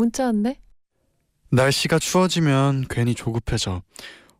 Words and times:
문자 0.00 0.24
왔네. 0.24 0.58
날씨가 1.50 1.98
추워지면 1.98 2.86
괜히 2.88 3.14
조급해져. 3.14 3.82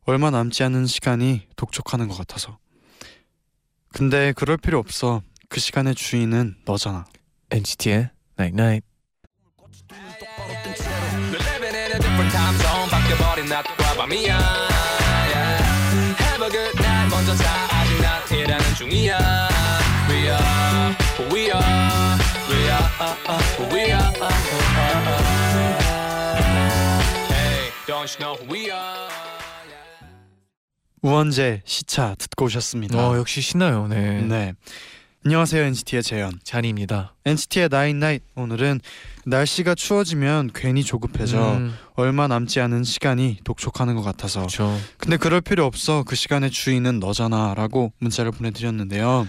얼마 0.06 0.30
남지 0.30 0.62
않은 0.62 0.86
시간이 0.86 1.48
독촉하는 1.54 2.08
것 2.08 2.16
같아서. 2.16 2.58
근데 3.92 4.32
그럴 4.32 4.56
필요 4.56 4.78
없어. 4.78 5.20
그 5.50 5.60
시간의 5.60 5.96
주인은 5.96 6.56
너잖아. 6.64 7.04
NCT의 7.50 8.08
Night 8.38 8.58
Night. 8.58 8.86
Have 16.20 16.42
a 16.42 16.50
good 16.50 16.78
night 16.80 17.10
먼저 17.10 17.36
자 17.36 17.44
아직 17.70 18.00
난 18.00 18.38
일하는 18.38 18.74
중이야 18.76 19.59
우원재 31.02 31.62
시차 31.64 32.14
듣고 32.18 32.44
오셨습니다. 32.46 32.98
어 32.98 33.16
역시 33.16 33.40
신나요. 33.40 33.86
네. 33.88 34.20
네. 34.20 34.52
안녕하세요 35.24 35.62
NCT의 35.64 36.02
재현. 36.02 36.32
잔입니다. 36.44 37.14
NCT의 37.24 37.68
나인나잇 37.70 38.22
오늘은 38.34 38.80
날씨가 39.24 39.74
추워지면 39.74 40.50
괜히 40.54 40.82
조급해져 40.82 41.54
음, 41.56 41.74
얼마 41.94 42.26
남지 42.26 42.60
않은 42.60 42.84
시간이 42.84 43.38
독촉하는 43.44 43.96
것 43.96 44.02
같아서 44.02 44.40
그렇죠. 44.40 44.78
근데 44.98 45.16
그럴 45.16 45.40
필요 45.40 45.64
없어 45.64 46.02
그 46.04 46.14
시간의 46.16 46.50
주인은 46.50 47.00
너잖아라고 47.00 47.92
문자를 47.98 48.32
보내드렸는데요. 48.32 49.26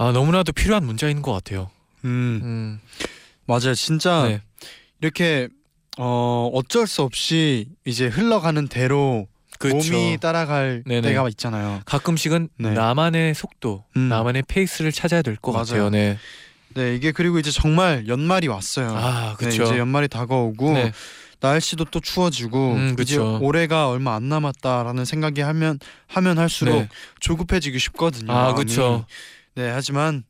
아 0.00 0.12
너무나도 0.12 0.52
필요한 0.52 0.86
문자인 0.86 1.20
것 1.20 1.30
같아요. 1.30 1.70
음 2.06 2.40
음, 2.42 2.80
맞아요 3.44 3.74
진짜 3.74 4.22
네. 4.22 4.40
이렇게 5.02 5.48
어 5.98 6.48
어쩔 6.54 6.86
수 6.86 7.02
없이 7.02 7.68
이제 7.84 8.06
흘러가는 8.06 8.66
대로 8.66 9.28
그렇죠. 9.58 9.92
몸이 9.92 10.16
따라갈 10.18 10.84
네네. 10.86 11.02
때가 11.02 11.28
있잖아요. 11.28 11.82
가끔씩은 11.84 12.48
네. 12.56 12.70
나만의 12.70 13.34
속도, 13.34 13.84
음. 13.94 14.08
나만의 14.08 14.44
페이스를 14.48 14.90
찾아야 14.90 15.20
될 15.20 15.36
것. 15.36 15.52
같아요. 15.52 15.90
네. 15.90 16.16
네 16.72 16.96
이게 16.96 17.12
그리고 17.12 17.38
이제 17.38 17.50
정말 17.50 18.08
연말이 18.08 18.48
왔어요. 18.48 18.88
아 18.96 19.30
네, 19.32 19.36
그렇죠. 19.36 19.64
이제 19.64 19.78
연말이 19.78 20.08
다가오고 20.08 20.72
네. 20.72 20.92
날씨도 21.40 21.86
또 21.86 22.00
추워지고 22.00 22.72
음, 22.72 22.96
이제. 23.00 23.18
올해가 23.18 23.88
얼마 23.90 24.14
안 24.14 24.28
남았다라는 24.28 25.04
생각이 25.04 25.40
하면 25.42 25.78
하면 26.06 26.38
할수록 26.38 26.74
네. 26.74 26.88
조급해지기 27.20 27.78
쉽거든요. 27.78 28.32
아. 28.32 28.54
그렇죠. 28.54 29.04
네 29.54 29.70
하지만 29.70 30.24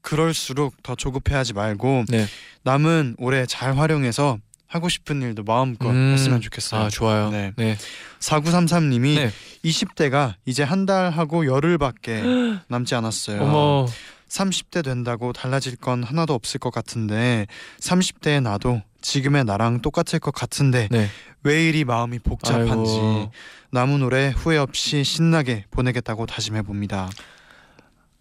그럴수록 0.00 0.82
더 0.82 0.94
조급해하지 0.94 1.52
말고 1.52 2.04
네. 2.08 2.26
남은 2.64 3.16
올해 3.18 3.46
잘 3.46 3.76
활용해서 3.76 4.38
하고 4.66 4.88
싶은 4.88 5.20
일도 5.22 5.44
마음껏 5.44 5.90
음. 5.90 6.12
했으면 6.14 6.40
좋겠어요. 6.40 6.80
아 6.80 6.88
좋아요. 6.88 7.30
네. 7.30 7.52
네. 7.56 7.76
4933님이 8.20 9.16
네. 9.16 9.30
20대가 9.64 10.34
이제 10.46 10.62
한 10.62 10.86
달 10.86 11.10
하고 11.10 11.46
열흘밖에 11.46 12.22
남지 12.68 12.94
않았어요. 12.94 13.42
어머. 13.42 13.86
30대 14.28 14.82
된다고 14.82 15.32
달라질 15.34 15.76
건 15.76 16.02
하나도 16.02 16.32
없을 16.32 16.58
것 16.58 16.70
같은데 16.72 17.46
30대의 17.80 18.42
나도 18.42 18.80
지금의 19.02 19.44
나랑 19.44 19.82
똑같을 19.82 20.18
것 20.20 20.32
같은데 20.32 20.88
네. 20.90 21.08
왜 21.42 21.68
이리 21.68 21.84
마음이 21.84 22.18
복잡한지 22.20 22.92
아이고. 22.92 23.30
남은 23.72 24.02
올해 24.02 24.30
후회 24.30 24.56
없이 24.56 25.04
신나게 25.04 25.66
보내겠다고 25.70 26.24
다짐해 26.26 26.62
봅니다. 26.62 27.10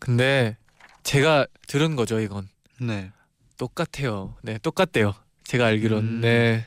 근데 0.01 0.57
제가 1.03 1.45
들은 1.67 1.95
거죠 1.95 2.19
이건 2.19 2.49
네. 2.79 3.11
똑같아요. 3.57 4.35
네 4.41 4.57
똑같대요. 4.57 5.13
제가 5.43 5.67
알기론. 5.67 6.03
음. 6.03 6.21
네. 6.21 6.65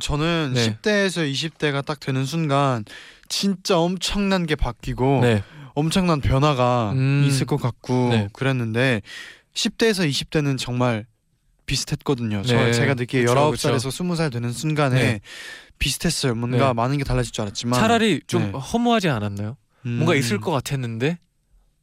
저는 0.00 0.52
네. 0.54 0.70
10대에서 0.70 1.30
20대가 1.30 1.84
딱 1.84 1.98
되는 1.98 2.24
순간 2.24 2.84
진짜 3.28 3.76
엄청난 3.78 4.46
게 4.46 4.54
바뀌고 4.54 5.20
네. 5.22 5.42
엄청난 5.74 6.20
변화가 6.20 6.92
음. 6.92 7.24
있을 7.26 7.44
것 7.46 7.56
같고 7.56 8.10
네. 8.10 8.28
그랬는데 8.32 9.02
10대에서 9.54 10.08
20대는 10.08 10.58
정말 10.58 11.06
비슷했거든요. 11.66 12.42
저 12.44 12.54
네. 12.54 12.72
제가 12.72 12.94
느끼기에 12.94 13.22
그쵸, 13.22 13.34
19살에서 13.34 13.88
20살 13.88 14.32
되는 14.32 14.52
순간에 14.52 14.94
네. 15.02 15.20
비슷했어요. 15.78 16.36
뭔가 16.36 16.68
네. 16.68 16.72
많은 16.74 16.98
게 16.98 17.04
달라질 17.04 17.32
줄 17.32 17.42
알았지만 17.42 17.80
차라리 17.80 18.20
좀 18.28 18.52
네. 18.52 18.58
허무하지 18.58 19.08
않았나요? 19.08 19.56
음, 19.86 19.90
뭔가 19.90 20.14
있을 20.14 20.38
것 20.38 20.52
같았는데 20.52 21.18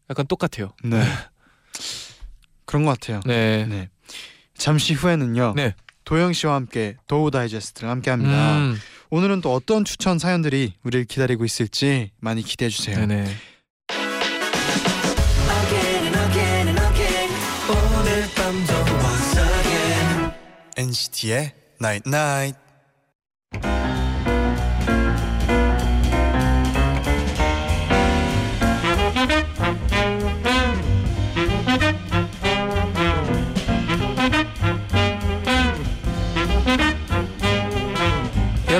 약간 0.10 0.28
똑같아요. 0.28 0.74
네. 0.84 1.02
그런 2.66 2.86
것 2.86 3.00
같아요. 3.00 3.22
네. 3.26 3.66
네. 3.66 3.90
잠시 4.58 4.94
후에는요. 4.94 5.54
네. 5.56 5.76
도영 6.04 6.34
씨와 6.34 6.56
함께 6.56 6.96
도우 7.08 7.32
다이제스트를 7.32 7.90
함께 7.90 8.12
합니다. 8.12 8.58
음. 8.58 8.78
오늘은 9.10 9.42
또 9.42 9.54
어떤 9.54 9.86
추천 9.86 10.20
사연들이 10.20 10.74
우리를 10.84 11.06
기다리고 11.06 11.46
있을지 11.46 12.12
많이 12.20 12.42
기대해 12.44 12.70
주세요. 12.70 12.98
네네. 12.98 13.26
NCT의 20.78 21.54
Night 21.82 22.04
Night. 22.08 22.65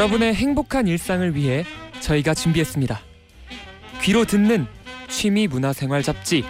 여러분의 0.06 0.36
행복한 0.36 0.88
일상을 0.88 1.36
위해 1.36 1.66
저희가 2.00 2.36
준비했습니다. 2.36 3.00
귀로 4.04 4.24
듣는 4.24 4.68
취미 5.08 5.48
문화생활 5.48 6.04
잡지 6.04 6.44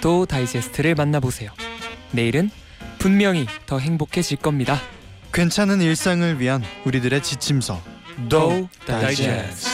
도 0.00 0.24
다이제스트를 0.24 0.94
만나보세요. 0.94 1.50
내일은 2.12 2.50
분명히 2.98 3.46
더 3.66 3.78
행복해질 3.78 4.38
겁니다. 4.38 4.78
괜찮은 5.34 5.82
일상을 5.82 6.40
위한 6.40 6.64
우리들의 6.86 7.22
지침서 7.22 7.78
도 8.30 8.70
다이제스트. 8.86 9.68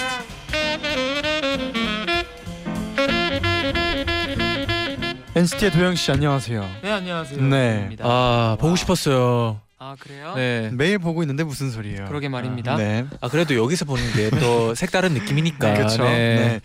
NCT의 5.36 5.70
도영 5.70 5.94
씨 5.94 6.10
안녕하세요. 6.10 6.68
네 6.82 6.90
안녕하세요. 6.90 7.42
네. 7.42 7.96
아 8.00 8.56
보고 8.58 8.74
싶었어요. 8.74 9.60
아 9.82 9.96
그래요? 9.98 10.34
네. 10.36 10.68
매일 10.74 10.98
보고 10.98 11.22
있는데 11.22 11.42
무슨 11.42 11.70
소리예요? 11.70 12.04
그러게 12.04 12.28
말입니다. 12.28 12.76
네. 12.76 13.06
아 13.22 13.28
그래도 13.28 13.54
여기서 13.54 13.86
보는 13.86 14.02
게 14.12 14.28
또 14.38 14.74
색다른 14.76 15.14
느낌이니까. 15.14 15.72
그렇죠. 15.74 16.04
네. 16.04 16.60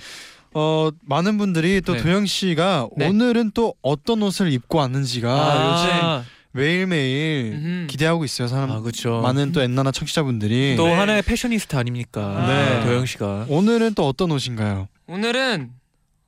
어 0.54 0.90
많은 1.02 1.38
분들이 1.38 1.80
또 1.80 1.94
네. 1.94 2.02
도영 2.04 2.26
씨가 2.26 2.90
네. 2.98 3.08
오늘은 3.08 3.52
또 3.54 3.74
어떤 3.82 4.22
옷을 4.22 4.52
입고 4.52 4.78
왔는지가 4.80 5.30
요즘 5.30 6.06
아, 6.06 6.24
매일 6.52 6.88
매일 6.88 7.54
음흠. 7.54 7.88
기대하고 7.88 8.26
있어요. 8.26 8.50
사람 8.50 8.70
아 8.72 8.82
그렇죠. 8.82 9.22
많은 9.22 9.54
또 9.54 9.62
엔나나 9.62 9.92
청취자분들이 9.92 10.76
또 10.76 10.88
네. 10.88 10.94
하나의 10.94 11.22
패셔니스타 11.22 11.80
아닙니까? 11.80 12.46
네. 12.48 12.86
도영 12.86 13.06
씨가. 13.06 13.46
오늘은 13.48 13.94
또 13.94 14.06
어떤 14.10 14.32
옷인가요? 14.32 14.90
오늘은 15.08 15.72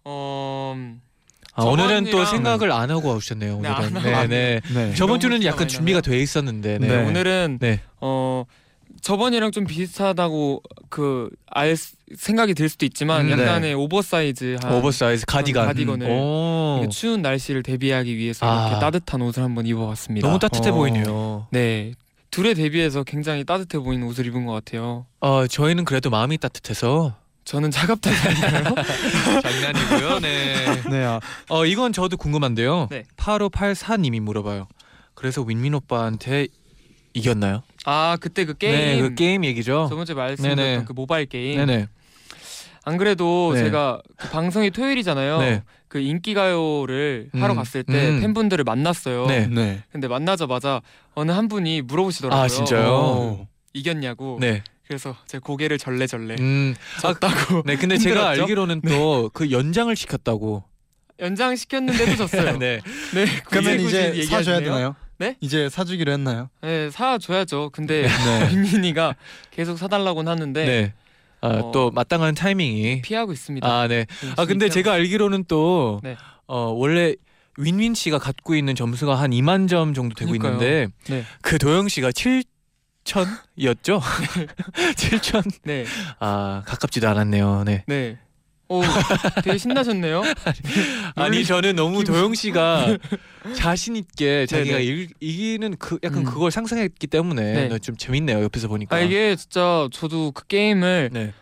어 0.06 0.96
아, 1.58 1.64
오늘은 1.64 2.12
또 2.12 2.24
생각을 2.24 2.72
안 2.72 2.92
하고 2.92 3.14
오셨네요. 3.16 3.60
네, 3.62 3.70
오늘은. 3.70 3.98
안 3.98 4.04
네, 4.04 4.12
하고 4.14 4.28
네. 4.28 4.62
네. 4.74 4.94
저번 4.96 5.20
주는 5.20 5.44
약간 5.44 5.68
준비가. 5.68 6.02
돼 6.02 6.20
있었는데. 6.20 6.78
네. 6.78 6.88
네. 6.88 7.04
오늘은 7.06 7.58
네. 7.60 7.82
어 8.00 8.44
저번이랑 9.02 9.52
좀 9.52 9.66
비슷하다고 9.66 10.62
그 10.90 11.30
알 11.52 11.76
생각이 12.16 12.54
들 12.54 12.70
수도 12.70 12.86
있지만 12.86 13.26
음, 13.26 13.32
약간의 13.32 13.74
오버사이즈 13.74 14.58
한 14.62 14.74
오버사이즈 14.76 15.26
가디건. 15.26 15.66
가디건을 15.66 16.08
오. 16.08 16.78
이게 16.80 16.90
추운 16.90 17.22
날씨를 17.24 17.64
대비하기 17.64 18.16
위해서 18.16 18.46
아. 18.46 18.68
이렇게 18.68 18.80
따뜻한 18.80 19.22
옷을 19.24 19.42
한번 19.44 19.66
입어봤습니다. 19.66 20.26
너무 20.28 20.38
따뜻해 20.40 20.70
어. 20.70 20.74
보이네요. 20.74 21.48
네 21.52 21.94
둘에 22.30 22.54
대비해서 22.54 23.04
굉장히 23.04 23.44
따뜻해 23.44 23.80
보이는 23.80 24.06
옷을 24.06 24.26
입은 24.28 24.46
것 24.46 24.54
같아요. 24.54 25.06
어, 25.20 25.48
저희는 25.48 25.84
그래도 25.86 26.10
마음이 26.12 26.38
따뜻해서 26.38 27.16
저는 27.48 27.72
차갑다니까요. 27.72 28.76
장난이고요. 29.42 30.20
네. 30.20 30.82
네. 30.90 31.06
아, 31.06 31.22
어 31.50 31.66
이건 31.66 31.94
저도 31.94 32.18
궁금한데요. 32.18 32.90
네. 32.92 33.04
8584님이 33.16 34.20
물어봐요. 34.20 34.68
그래서 35.14 35.42
윈민 35.42 35.74
오빠한테 35.74 36.48
이겼나요? 37.14 37.64
아 37.86 38.18
그때 38.20 38.44
그 38.44 38.54
게임 38.54 38.76
네, 38.76 39.02
그 39.02 39.16
게임 39.16 39.46
얘기죠. 39.46 39.88
저번 39.90 40.06
주에 40.06 40.14
말씀드렸던 40.14 40.58
네네. 40.66 40.84
그 40.86 40.92
모바일 40.92 41.26
게임. 41.26 41.66
네네. 41.66 41.88
안 42.84 42.98
그래도 42.98 43.52
네. 43.54 43.64
제가 43.64 44.02
그 44.18 44.30
방송이 44.30 44.70
토요일이잖아요. 44.72 45.40
네. 45.40 45.64
그 45.88 46.00
인기가요를 46.00 47.30
하러 47.34 47.54
음, 47.54 47.56
갔을 47.56 47.84
때 47.84 48.10
음. 48.10 48.20
팬분들을 48.20 48.62
만났어요. 48.66 49.26
네. 49.28 49.48
네. 49.48 49.84
근데 49.92 50.10
만나자마자 50.10 50.82
어느 51.16 51.32
한 51.32 51.48
분이 51.48 51.84
물어보시더라고요. 51.84 52.44
아 52.44 52.48
진짜요? 52.50 52.90
오. 52.90 53.48
이겼냐고. 53.74 54.38
네. 54.88 54.96
그래서 54.96 55.16
제가 55.28 55.44
고개를 55.44 55.78
절레절레 55.78 56.36
음. 56.40 56.76
졌다고. 57.02 57.64
네. 57.66 57.76
근데 57.76 57.98
제가 57.98 58.16
힘들었죠? 58.36 58.42
알기로는 58.42 58.82
또 58.82 59.30
그 59.34 59.52
연장을 59.52 59.94
시켰다고. 59.96 60.64
연장 61.20 61.56
시켰는데도 61.56 62.16
졌어요. 62.28 62.58
네. 62.58 62.80
네. 63.14 63.26
그러면 63.46 63.78
굳이 63.78 63.88
이제 63.88 64.10
굳이 64.12 64.24
사줘야 64.26 64.56
얘기하시네요. 64.58 64.60
되나요? 64.62 64.96
네? 65.20 65.36
이제 65.42 65.68
사주기로 65.68 66.12
했나요? 66.12 66.50
네, 66.62 66.90
사줘야죠. 66.92 67.72
근데 67.74 68.04
네. 68.08 68.48
민민이가 68.56 69.16
계속 69.52 69.78
사달라고는 69.78 70.32
하는데 70.32 70.66
네. 70.66 70.94
아, 71.42 71.48
어. 71.48 71.72
또 71.72 71.92
마땅한 71.92 72.36
타이밍이. 72.36 73.02
피하고 73.02 73.34
있습니다. 73.34 73.68
아, 73.68 73.88
네. 73.88 74.06
아 74.22 74.26
열심히 74.42 74.48
근데 74.48 74.70
제가 74.70 74.94
알기로는 74.94 75.46
또 75.48 76.00
네. 76.04 76.16
어, 76.48 76.72
원래 76.72 77.16
윈윈 77.58 77.96
씨가 77.96 78.20
갖고 78.20 78.56
있는 78.56 78.76
점수가 78.76 79.16
한 79.16 79.32
2만 79.32 79.68
점 79.68 79.94
정도 79.96 80.14
되고 80.16 80.32
그러니까요. 80.32 80.54
있는데 80.54 80.94
네. 81.10 81.26
그 81.42 81.58
도영 81.58 81.88
씨가 81.90 82.12
7 82.12 82.44
천이었죠? 83.08 84.02
7천. 84.96 85.50
네. 85.64 85.86
아 86.20 86.62
가깝지도 86.66 87.08
않았네요. 87.08 87.64
네. 87.66 87.84
네. 87.88 88.18
오, 88.70 88.82
되게 89.46 89.58
신나셨네요. 89.58 90.24
아니 91.16 91.46
저는 91.46 91.78
너무 91.78 92.04
도영 92.04 92.34
씨가 92.36 92.98
자신 93.56 93.96
있게 93.96 94.46
자기가. 94.46 94.80
일, 94.80 95.08
이기는 95.22 95.78
그 95.80 95.98
약간 96.04 96.20
음. 96.20 96.24
그걸 96.26 96.52
상상했기 96.52 97.08
때문에 97.08 97.70
네. 97.70 97.80
좀 97.80 97.96
재밌네요. 97.96 98.44
옆에서 98.44 98.68
보니까. 98.68 98.94
아 98.96 99.00
이게 99.00 99.38
진짜 99.38 99.88
저도 99.94 100.32
그 100.32 100.46
게임을 100.48 101.12
네. 101.14 101.34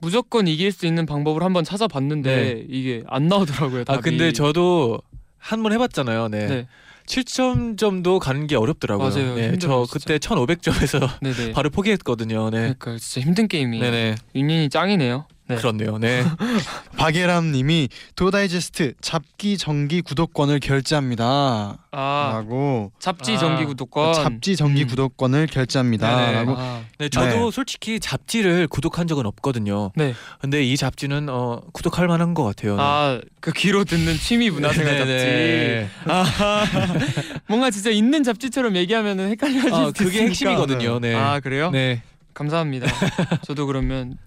무조건 0.00 0.46
이길 0.46 0.70
수 0.72 0.84
있는 0.86 1.06
방법을 1.06 1.42
한번 1.42 1.64
찾아봤는데 1.64 2.66
이게 2.68 3.02
안 3.06 3.28
나오더라고요. 3.28 3.80
아 3.82 3.84
답이. 3.94 4.02
근데 4.02 4.32
저도 4.32 5.00
한 5.38 5.62
번 5.62 5.72
해봤잖아요. 5.72 6.28
네. 6.28 6.66
네, 7.06 7.22
7점 7.22 7.76
점도 7.78 8.18
가는 8.18 8.46
게 8.46 8.56
어렵더라고요. 8.56 9.08
맞아요. 9.08 9.34
네, 9.34 9.50
힘들어요, 9.50 9.86
저 9.86 9.92
그때 9.92 10.18
1,500점에서 10.18 11.10
네, 11.20 11.32
네. 11.32 11.52
바로 11.52 11.70
포기했거든요. 11.70 12.50
네. 12.50 12.58
그러니까 12.58 12.96
진짜 12.98 13.26
힘든 13.26 13.48
게임이. 13.48 13.78
네네. 13.78 14.16
윤인이 14.34 14.68
짱이네요. 14.70 15.26
네. 15.46 15.56
그렇네요. 15.56 15.98
네. 15.98 16.24
박예람 16.96 17.52
님이 17.52 17.88
도다이제스트 18.16 18.94
잡기 19.00 19.58
정기 19.58 20.00
구독권을 20.00 20.58
결제합니다. 20.60 21.78
아 21.90 22.30
라고 22.32 22.92
잡지 22.98 23.34
아, 23.34 23.38
정기 23.38 23.64
구독권. 23.66 24.14
잡지 24.14 24.56
정기 24.56 24.82
음. 24.82 24.88
구독권을 24.88 25.46
결제합니다. 25.48 26.16
네네. 26.16 26.32
라고 26.32 26.54
아, 26.56 26.82
네, 26.98 27.08
저도 27.10 27.50
네. 27.50 27.50
솔직히 27.50 28.00
잡지를 28.00 28.68
구독한 28.68 29.06
적은 29.06 29.26
없거든요. 29.26 29.92
네. 29.96 30.14
근데 30.40 30.62
이 30.64 30.76
잡지는 30.76 31.28
어, 31.28 31.60
구독할 31.72 32.08
만한 32.08 32.32
것 32.32 32.42
같아요. 32.44 32.76
네. 32.76 32.82
아그 32.82 33.52
귀로 33.54 33.84
듣는 33.84 34.16
취미 34.16 34.48
문화생활 34.48 34.96
잡지. 34.98 35.12
네네. 35.12 35.88
아 36.06 36.24
뭔가 37.48 37.70
진짜 37.70 37.90
있는 37.90 38.22
잡지처럼 38.22 38.76
얘기하면 38.76 39.20
은 39.20 39.28
헷갈려질 39.28 39.72
아, 39.74 39.86
수 39.86 39.92
그게 39.92 40.24
있으니까. 40.24 40.28
핵심이거든요. 40.28 41.00
네. 41.00 41.14
아 41.14 41.40
그래요? 41.40 41.70
네. 41.70 42.02
감사합니다. 42.32 42.88
저도 43.42 43.66
그러면 43.66 44.18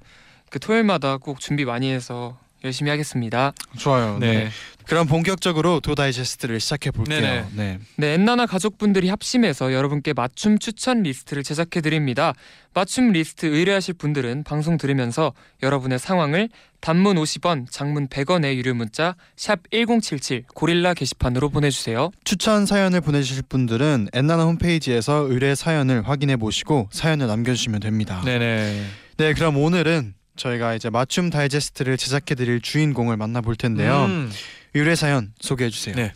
그 0.50 0.60
토요일마다 0.60 1.18
꼭 1.18 1.40
준비 1.40 1.66
많이 1.66 1.92
해서 1.92 2.38
열심히 2.64 2.90
하겠습니다. 2.90 3.54
좋아요. 3.78 4.18
네. 4.20 4.34
네. 4.34 4.50
그럼 4.86 5.06
본격적으로 5.06 5.82
도 5.82 5.96
다이제스트를 5.96 6.60
시작해 6.62 6.92
볼게요. 6.92 7.20
네네. 7.20 7.46
네. 7.56 7.80
네, 7.98 8.14
엔나나 8.14 8.46
가족분들이 8.46 9.10
합심해서 9.10 9.74
여러분께 9.74 10.14
맞춤 10.14 10.58
추천 10.60 11.04
리스트를 11.04 11.44
제작해 11.44 11.82
드립니다. 11.82 12.34
맞춤 12.74 13.12
리스트 13.12 13.48
의뢰하실 13.48 13.96
분들은 13.96 14.44
방송 14.44 14.78
들으면서 14.78 15.34
여러분의 15.62 16.00
상황을 16.00 16.50
단문 16.80 17.18
50원, 17.18 17.66
장문 17.70 18.08
100원의 18.08 18.56
유료 18.56 18.74
문자 18.74 19.16
샵 19.36 19.60
#1077 19.72 20.46
고릴라 20.54 20.94
게시판으로 20.94 21.50
보내주세요. 21.50 22.12
추천 22.24 22.66
사연을 22.66 23.02
보내주실 23.02 23.44
분들은 23.50 24.08
엔나나 24.14 24.44
홈페이지에서 24.44 25.28
의뢰 25.30 25.54
사연을 25.54 26.08
확인해 26.08 26.38
보시고 26.38 26.88
사연을 26.92 27.28
남겨주시면 27.28 27.82
됩니다. 27.82 28.22
네네. 28.24 28.86
네, 29.18 29.34
그럼 29.34 29.58
오늘은 29.58 30.14
저희가 30.38 30.76
이제 30.76 30.90
맞춤 30.90 31.30
다이제스트를 31.30 31.98
제작해 31.98 32.36
드릴 32.36 32.62
주인공을 32.62 33.18
만나 33.18 33.42
볼 33.42 33.56
텐데요. 33.56 34.06
음. 34.06 34.32
의뢰 34.74 34.96
사연 34.96 35.34
소개해 35.42 35.70
주세요. 35.70 35.96
네. 35.96 36.14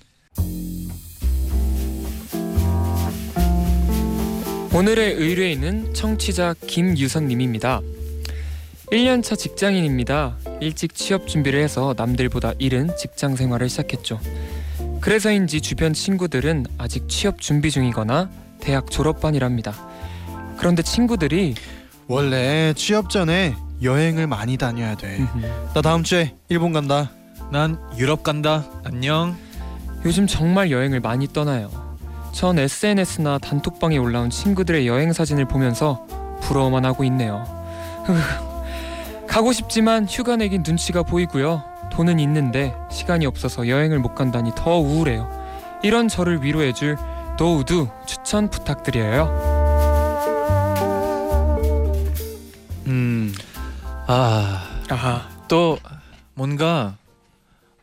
오늘의 4.73 5.13
의뢰인은 5.15 5.93
청취자 5.93 6.55
김유선 6.65 7.27
님입니다. 7.27 7.81
1년차 8.91 9.37
직장인입니다. 9.37 10.37
일찍 10.61 10.95
취업 10.95 11.27
준비를 11.27 11.61
해서 11.61 11.93
남들보다 11.97 12.53
이른 12.59 12.89
직장 12.97 13.35
생활을 13.35 13.67
시작했죠. 13.69 14.19
그래서인지 15.01 15.61
주변 15.61 15.93
친구들은 15.93 16.67
아직 16.77 17.09
취업 17.09 17.41
준비 17.41 17.71
중이거나 17.71 18.29
대학 18.59 18.91
졸업반이랍니다. 18.91 19.73
그런데 20.57 20.83
친구들이 20.83 21.55
원래 22.07 22.73
취업 22.75 23.09
전에 23.09 23.55
여행을 23.81 24.27
많이 24.27 24.57
다녀야 24.57 24.95
돼. 24.95 25.25
나 25.73 25.81
다음 25.81 26.03
주에 26.03 26.35
일본 26.49 26.73
간다. 26.73 27.11
난 27.51 27.77
유럽 27.97 28.23
간다. 28.23 28.63
안녕. 28.83 29.35
요즘 30.05 30.27
정말 30.27 30.71
여행을 30.71 30.99
많이 30.99 31.27
떠나요. 31.27 31.69
전 32.31 32.57
SNS나 32.57 33.39
단톡방에 33.39 33.97
올라온 33.97 34.29
친구들의 34.29 34.87
여행 34.87 35.13
사진을 35.13 35.45
보면서 35.45 36.05
부러워만 36.41 36.85
하고 36.85 37.03
있네요. 37.05 37.45
가고 39.27 39.51
싶지만 39.51 40.07
휴가 40.07 40.35
내긴 40.35 40.63
눈치가 40.65 41.03
보이고요. 41.03 41.63
돈은 41.91 42.19
있는데 42.19 42.73
시간이 42.89 43.25
없어서 43.25 43.67
여행을 43.67 43.99
못 43.99 44.15
간다니 44.15 44.51
더 44.55 44.77
우울해요. 44.77 45.29
이런 45.83 46.07
저를 46.07 46.43
위로해줄 46.43 46.97
노우두 47.37 47.87
추천 48.05 48.49
부탁드려요. 48.49 49.50
아, 54.13 54.61
아하. 54.89 55.29
또 55.47 55.79
뭔가 56.33 56.97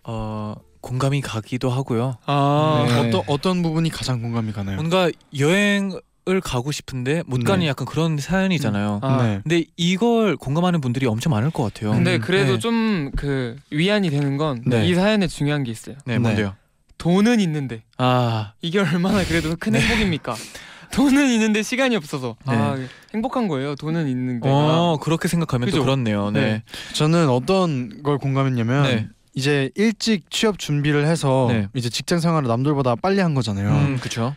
어, 0.05 0.57
공감이 0.83 1.23
가기도 1.23 1.71
하고요. 1.71 2.19
아, 2.27 2.85
네. 2.87 2.99
어떤 2.99 3.23
어떤 3.27 3.63
부분이 3.63 3.89
가장 3.89 4.21
공감이 4.21 4.53
가나요? 4.53 4.77
뭔가 4.77 5.11
여행을 5.39 6.03
가고 6.45 6.71
싶은데 6.71 7.23
못 7.27 7.43
가는 7.45 7.61
네. 7.61 7.69
약간 7.69 7.87
그런 7.87 8.19
사연이잖아요. 8.19 9.01
아. 9.03 9.23
네. 9.23 9.41
근데 9.43 9.65
이걸 9.79 10.37
공감하는 10.37 10.83
분들이 10.83 11.07
엄청 11.07 11.33
많을 11.33 11.51
것 11.51 11.63
같아요. 11.63 11.93
근데 11.93 12.17
음, 12.17 12.21
그래도 12.21 12.53
네. 12.53 12.59
좀그 12.59 13.57
위안이 13.71 14.11
되는 14.11 14.37
건이 14.37 14.61
네. 14.67 14.95
사연에 14.95 15.29
중요한 15.29 15.65
게 15.65 15.71
있어요. 15.71 15.97
네, 16.05 16.15
네. 16.15 16.19
뭔데요? 16.19 16.57
돈은 16.99 17.41
있는데 17.41 17.85
아, 17.97 18.53
이게 18.61 18.81
얼마나 18.81 19.25
그래도 19.25 19.57
큰 19.59 19.77
행복입니까? 19.77 20.35
돈은 20.99 21.31
있는데 21.31 21.63
시간이 21.63 21.95
없어서 21.95 22.35
네. 22.47 22.55
아 22.57 22.77
행복한 23.15 23.47
거예요. 23.47 23.77
돈은 23.77 24.09
있는데 24.09 24.49
어 24.51 24.99
그렇게 25.01 25.29
생각하면 25.29 25.67
그죠? 25.67 25.79
또 25.79 25.85
그렇네요. 25.85 26.33
네. 26.33 26.41
네. 26.41 26.63
저는 26.95 27.29
어떤 27.29 28.03
걸 28.03 28.19
공감했냐면 28.19 28.83
네. 28.83 29.09
이제 29.33 29.71
일찍 29.77 30.29
취업 30.29 30.59
준비를 30.59 31.07
해서 31.07 31.47
네. 31.51 31.69
이제 31.75 31.89
직장 31.89 32.19
생활을 32.19 32.49
남들보다 32.49 32.97
빨리 32.97 33.21
한 33.21 33.35
거잖아요. 33.35 33.71
음, 33.71 33.97
그렇죠. 33.99 34.35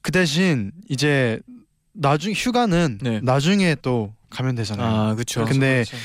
그 0.00 0.12
대신 0.12 0.70
이제 0.88 1.40
나중 1.92 2.32
휴가는 2.32 2.98
네. 3.02 3.20
나중에 3.24 3.74
또 3.82 4.14
가면 4.30 4.54
되잖아요. 4.54 4.86
아, 4.86 5.14
그렇죠. 5.14 5.44
근데 5.44 5.82
그렇죠. 5.84 5.96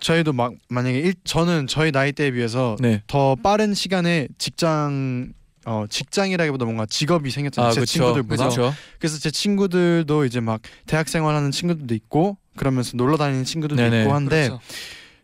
저희도 0.00 0.34
막 0.34 0.52
만약에 0.68 0.98
일, 0.98 1.14
저는 1.24 1.66
저희 1.66 1.92
나이대에 1.92 2.32
비해서 2.32 2.76
네. 2.78 3.02
더 3.06 3.34
빠른 3.36 3.72
시간에 3.72 4.28
직장 4.36 5.32
어 5.66 5.84
직장이라기보다 5.90 6.64
뭔가 6.64 6.86
직업이 6.86 7.30
생겼잖아요. 7.30 7.68
아, 7.68 7.72
제 7.72 7.80
그렇죠. 7.80 7.92
친구들보다. 7.92 8.48
그렇죠. 8.48 8.72
그래서 9.00 9.18
제 9.18 9.30
친구들도 9.30 10.24
이제 10.24 10.38
막 10.40 10.60
대학 10.86 11.08
생활하는 11.08 11.50
친구들도 11.50 11.92
있고 11.94 12.38
그러면서 12.56 12.96
놀러 12.96 13.16
다니는 13.16 13.44
친구들도 13.44 13.82
네네. 13.82 14.02
있고 14.02 14.14
한데 14.14 14.46
그렇죠. 14.48 14.60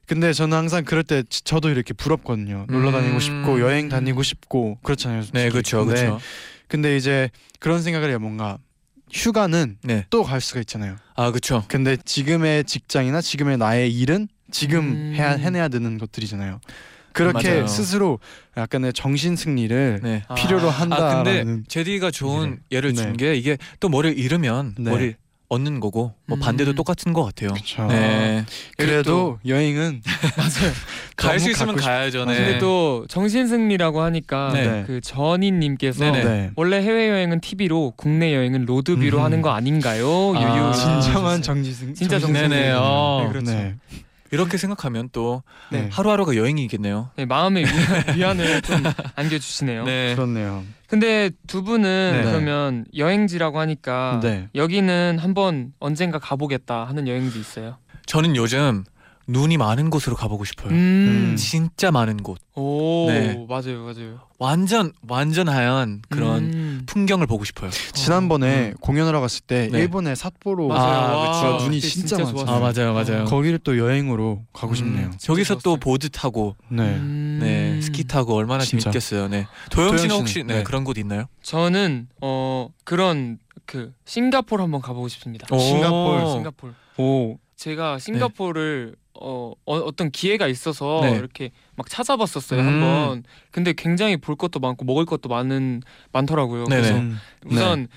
근데 0.06 0.32
저는 0.32 0.58
항상 0.58 0.84
그럴 0.84 1.04
때 1.04 1.22
지- 1.28 1.42
저도 1.44 1.70
이렇게 1.70 1.94
부럽거든요. 1.94 2.66
놀러 2.68 2.90
다니고 2.90 3.14
음. 3.14 3.20
싶고 3.20 3.60
여행 3.60 3.88
다니고 3.88 4.22
싶고 4.24 4.78
그렇잖아요. 4.82 5.22
네. 5.32 5.48
그렇죠. 5.48 5.86
근데, 5.86 6.00
그렇죠. 6.06 6.20
근데 6.66 6.96
이제 6.96 7.30
그런 7.60 7.80
생각을 7.82 8.10
해요. 8.10 8.18
뭔가 8.18 8.58
휴가는 9.12 9.78
네. 9.84 10.06
또 10.10 10.24
갈 10.24 10.40
수가 10.40 10.60
있잖아요. 10.60 10.96
아, 11.14 11.30
그렇죠. 11.30 11.64
근데 11.68 11.96
지금의 12.04 12.64
직장이나 12.64 13.20
지금의 13.20 13.58
나의 13.58 13.92
일은 13.96 14.26
지금 14.50 14.80
음. 14.80 15.12
해야 15.14 15.30
해내야 15.32 15.68
되는 15.68 15.98
것들이잖아요. 15.98 16.60
그렇게 17.12 17.50
맞아요. 17.50 17.66
스스로 17.66 18.18
약간의 18.56 18.92
정신 18.92 19.36
승리를 19.36 20.00
네. 20.02 20.22
필요로 20.36 20.68
아, 20.68 20.70
한다라는 20.70 21.10
아 21.10 21.22
근데 21.44 21.62
제디가 21.68 22.10
좋은 22.10 22.60
예를 22.70 22.94
준 22.94 23.12
네. 23.12 23.16
게 23.16 23.34
이게 23.36 23.56
또 23.80 23.88
머리를 23.88 24.18
잃으면 24.18 24.74
네. 24.78 24.90
머리 24.90 25.14
얻는 25.52 25.80
거고 25.80 26.14
뭐 26.26 26.38
음. 26.38 26.40
반대도 26.40 26.72
똑같은 26.72 27.12
것 27.12 27.24
같아요. 27.24 27.52
그쵸. 27.52 27.86
네. 27.86 28.44
그래도 28.78 29.38
여행은 29.46 30.00
갈수 31.16 31.50
있으면 31.50 31.76
가야죠. 31.76 32.24
네. 32.24 32.36
근데 32.36 32.58
또 32.58 33.04
정신승리라고 33.08 34.00
하니까 34.00 34.50
네. 34.54 34.84
그 34.86 35.02
전인님께서. 35.02 36.10
네. 36.10 36.50
원래 36.56 36.80
해외 36.80 37.10
여행은 37.10 37.40
TV로 37.40 37.92
국내 37.96 38.34
여행은 38.34 38.64
로드뷰로 38.64 39.18
음. 39.18 39.24
하는 39.24 39.42
거 39.42 39.50
아닌가요? 39.50 40.32
아, 40.34 40.40
유유. 40.40 40.72
진정한 40.74 41.02
주셨어요. 41.02 41.42
정지승 41.42 41.94
진짜 41.94 42.18
정지승. 42.18 42.48
네네. 42.48 42.72
어. 42.74 43.20
네, 43.24 43.28
그렇죠. 43.28 43.72
네. 44.32 44.36
이렇게 44.36 44.56
생각하면 44.56 45.10
또 45.12 45.42
네. 45.70 45.88
하루하루가 45.92 46.36
여행이겠네요. 46.36 47.10
네, 47.16 47.26
마음의 47.26 47.64
위- 47.64 48.16
위안 48.16 48.40
을 48.40 48.62
좀 48.62 48.82
안겨주시네요. 49.14 49.84
네. 49.84 50.14
그렇네요. 50.14 50.64
근데 50.88 51.30
두 51.46 51.62
분은 51.62 52.12
네. 52.12 52.22
그러면 52.24 52.84
여행지라고 52.96 53.58
하니까 53.60 54.20
네. 54.22 54.48
여기는 54.54 55.18
한번 55.20 55.72
언젠가 55.80 56.18
가보겠다 56.18 56.84
하는 56.84 57.08
여행지 57.08 57.38
있어요. 57.38 57.76
저는 58.06 58.34
요즘 58.36 58.84
눈이 59.26 59.56
많은 59.56 59.90
곳으로 59.90 60.16
가보고 60.16 60.44
싶어요. 60.44 60.70
음. 60.72 61.36
진짜 61.38 61.90
많은 61.90 62.22
곳. 62.22 62.38
오 62.54 63.06
네. 63.08 63.46
맞아요 63.48 63.82
맞아요. 63.84 64.20
완전 64.38 64.92
완전 65.08 65.48
하얀 65.48 66.02
그런 66.10 66.44
음. 66.52 66.82
풍경을 66.86 67.26
보고 67.26 67.44
싶어요. 67.44 67.70
지난번에 67.70 68.74
공연하러 68.80 69.20
갔을 69.20 69.42
때 69.42 69.68
네. 69.70 69.78
일본의 69.78 70.16
삿포로. 70.16 70.68
아. 70.72 71.58
눈이 71.62 71.80
진짜 71.80 72.16
많잖아요. 72.18 72.44
좋았어요. 72.44 72.56
아 72.56 72.60
맞아요 72.60 72.92
맞아요. 72.92 73.24
거기를 73.26 73.58
또 73.58 73.78
여행으로 73.78 74.42
가고 74.52 74.74
싶네요. 74.74 75.06
음, 75.06 75.12
저기서 75.18 75.58
또. 75.58 75.76
보드 75.76 76.10
타고 76.10 76.54
네. 76.68 76.82
음. 76.96 77.38
네 77.40 77.80
스키 77.80 78.04
타고 78.04 78.34
얼마나 78.36 78.62
진짜. 78.62 78.84
재밌겠어요. 78.90 79.28
네 79.28 79.46
도영 79.70 79.96
씨는 79.98 80.16
혹시 80.16 80.44
네, 80.44 80.58
네. 80.58 80.62
그런 80.62 80.84
곳 80.84 80.98
있나요? 80.98 81.24
저는 81.42 82.08
어 82.20 82.68
그런 82.84 83.38
그 83.66 83.92
싱가포르 84.04 84.62
한번 84.62 84.80
가보고 84.82 85.08
싶습니다. 85.08 85.46
오. 85.50 85.58
싱가포르 85.58 86.30
싱가포르. 86.32 86.72
오. 86.98 87.38
제가 87.56 87.98
싱가포르를 87.98 88.96
어, 89.20 89.52
어 89.66 89.78
어 89.78 89.90
떤 89.92 90.10
기회가 90.10 90.46
있어서 90.48 91.00
네. 91.02 91.12
이렇게 91.16 91.50
막 91.76 91.88
찾아봤었어요 91.88 92.60
음. 92.60 92.66
한번. 92.66 93.24
근데 93.50 93.72
굉장히 93.72 94.16
볼 94.16 94.36
것도 94.36 94.58
많고 94.60 94.84
먹을 94.84 95.04
것도 95.04 95.28
많은 95.28 95.82
많더라고요. 96.12 96.64
네네. 96.64 96.82
그래서 96.82 96.98
음. 96.98 97.18
우선 97.46 97.88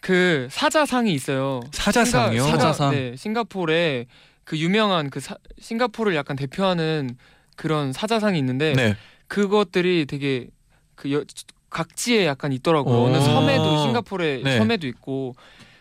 그 0.00 0.48
사자상이 0.50 1.12
있어요. 1.12 1.60
사자상이요? 1.72 2.42
싱가- 2.44 2.50
사자상. 2.50 2.90
네, 2.92 3.14
싱가포르에 3.16 4.06
그 4.44 4.58
유명한 4.58 5.10
그 5.10 5.20
사, 5.20 5.36
싱가포르를 5.60 6.16
약간 6.16 6.36
대표하는 6.36 7.16
그런 7.56 7.92
사자상이 7.92 8.38
있는데 8.38 8.72
네. 8.72 8.96
그것들이 9.28 10.06
되게 10.06 10.48
그 10.94 11.12
여, 11.12 11.22
각지에 11.70 12.26
약간 12.26 12.52
있더라고요. 12.52 12.94
오. 12.96 13.04
어느 13.06 13.20
섬에도 13.20 13.82
싱가포르의 13.84 14.42
네. 14.42 14.58
섬에도 14.58 14.86
있고 14.88 15.34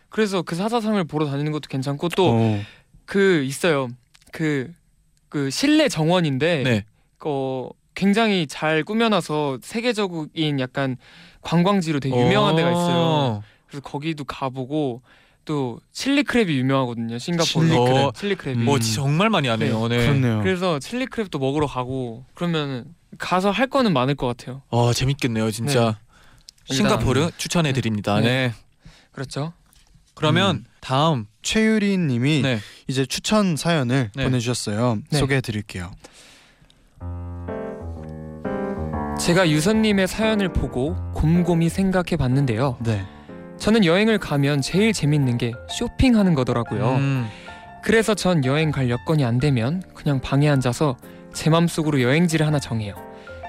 그래서 0.10 0.42
그 0.42 0.56
사자상을 0.56 1.02
보러 1.06 1.26
다니는 1.26 1.52
것도 1.52 1.68
괜찮고 1.70 2.10
또 2.10 2.36
오. 2.36 2.60
그 3.06 3.44
있어요. 3.44 3.88
그 4.32 4.72
그 5.32 5.50
실내 5.50 5.88
정원인데 5.88 6.64
네. 6.64 6.86
어 7.24 7.70
굉장히 7.96 8.48
잘 8.48 8.84
꾸며놔서 8.84 9.60
세계적인 9.64 10.60
약간 10.60 10.98
관광지로 11.42 12.00
되게 12.02 12.16
유명한 12.16 12.56
데가 12.56 12.70
있어요. 12.70 12.98
어. 12.98 13.44
그래서 13.66 13.82
거기도 13.82 14.26
가보고 14.26 15.02
또 15.46 15.80
칠리 15.94 16.24
크랩이 16.24 16.50
유명하거든요. 16.50 17.18
싱가포르 17.18 17.68
칠리 17.68 17.78
크랩. 17.78 18.08
어, 18.08 18.12
칠리 18.12 18.36
크랩이. 18.36 18.58
뭐 18.58 18.78
진짜 18.78 19.02
정말 19.02 19.30
많이 19.30 19.48
하네요. 19.48 19.88
네. 19.88 19.98
그렇네요. 20.06 20.42
그래서 20.44 20.80
칠리 20.80 21.06
크랩도 21.06 21.40
먹으러 21.40 21.66
가고 21.66 22.26
그러면 22.34 22.94
가서 23.18 23.52
할 23.52 23.68
거는 23.68 23.94
많을 23.94 24.16
것 24.16 24.28
같아요. 24.28 24.64
어 24.68 24.92
재밌겠네요, 24.92 25.50
진짜. 25.52 25.98
네. 26.70 26.76
싱가포르 26.76 27.32
추천해 27.38 27.72
드립니다. 27.72 28.20
네. 28.20 28.26
네. 28.26 28.54
그렇죠. 29.14 29.54
그러면 30.22 30.58
음. 30.58 30.66
다음 30.82 31.25
최유린 31.42 32.06
님이 32.06 32.42
네. 32.44 32.60
이제 32.88 33.08
추천 33.08 33.56
사연을 33.56 34.12
네. 34.16 34.24
보내주셨어요. 34.24 35.00
네. 35.10 35.18
소개해 35.18 35.42
드릴게요. 35.42 35.92
제가 39.20 39.50
유선님의 39.50 40.08
사연을 40.08 40.54
보고 40.54 40.96
곰곰이 41.13 41.70
생각해 41.70 42.18
봤는데요. 42.18 42.78
네. 42.82 43.04
저는 43.58 43.84
여행을 43.84 44.20
가면 44.20 44.62
제일 44.62 44.94
재밌는 44.94 45.40
게 45.40 45.54
쇼핑하는 45.70 46.36
거더라고요. 46.36 46.96
음. 46.98 47.28
그래서 47.84 48.13
전 48.13 48.46
여행 48.46 48.70
갈 48.72 48.92
여건이 48.92 49.25
안 49.25 49.40
되면 49.40 49.82
그냥 49.96 50.22
방에 50.22 50.48
앉아서 50.50 50.98
제 51.34 51.50
맘속으로 51.50 52.01
여행지를 52.01 52.46
하나 52.46 52.60
정해요. 52.60 52.94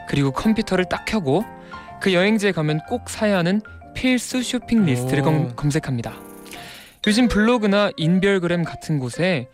그리고 0.09 0.31
컴퓨터를 0.31 0.87
딱 0.87 1.05
켜고 1.05 1.45
그 2.01 2.15
여행지에 2.15 2.53
가면 2.53 2.81
꼭 2.89 3.11
사야 3.11 3.37
하는 3.37 3.61
필수 3.95 4.43
쇼핑 4.43 4.87
리스트를. 4.87 5.23
검, 5.23 5.55
검색합니다. 5.55 6.32
요즘 7.07 7.27
블로그나 7.27 7.91
인별그램 7.97 8.63
같은 8.63 9.01
곳에 9.01 9.49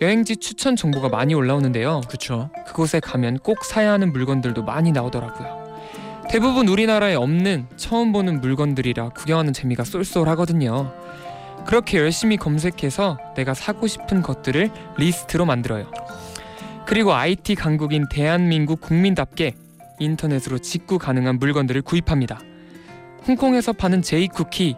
여행지 0.00 0.36
추천 0.36 0.74
정보가 0.74 1.10
많이 1.10 1.34
올라오는데요. 1.34 2.00
그쵸. 2.08 2.48
그곳에 2.66 2.98
가면 2.98 3.40
꼭 3.40 3.62
사야 3.64 3.92
하는 3.92 4.10
물건들도 4.10 4.62
많이 4.62 4.90
나오더라고요. 4.90 5.64
대부분 6.30 6.66
우리나라에 6.66 7.14
없는 7.14 7.66
처음 7.76 8.12
보는 8.12 8.40
물건들이라 8.40 9.10
구경하는 9.10 9.52
재미가 9.52 9.84
쏠쏠하거든요. 9.84 10.94
그렇게 11.66 11.98
열심히 11.98 12.38
검색해서 12.38 13.18
내가 13.36 13.52
사고 13.52 13.86
싶은 13.86 14.22
것들을 14.22 14.70
리스트로 14.96 15.44
만들어요. 15.44 15.90
그리고 16.86 17.12
IT 17.12 17.54
강국인 17.54 18.08
대한민국 18.10 18.80
국민답게 18.80 19.54
인터넷으로 19.98 20.58
직구 20.58 20.98
가능한 20.98 21.38
물건들을 21.38 21.82
구입합니다. 21.82 22.40
홍콩에서 23.28 23.74
파는 23.74 24.00
제이 24.02 24.28
쿠키, 24.28 24.76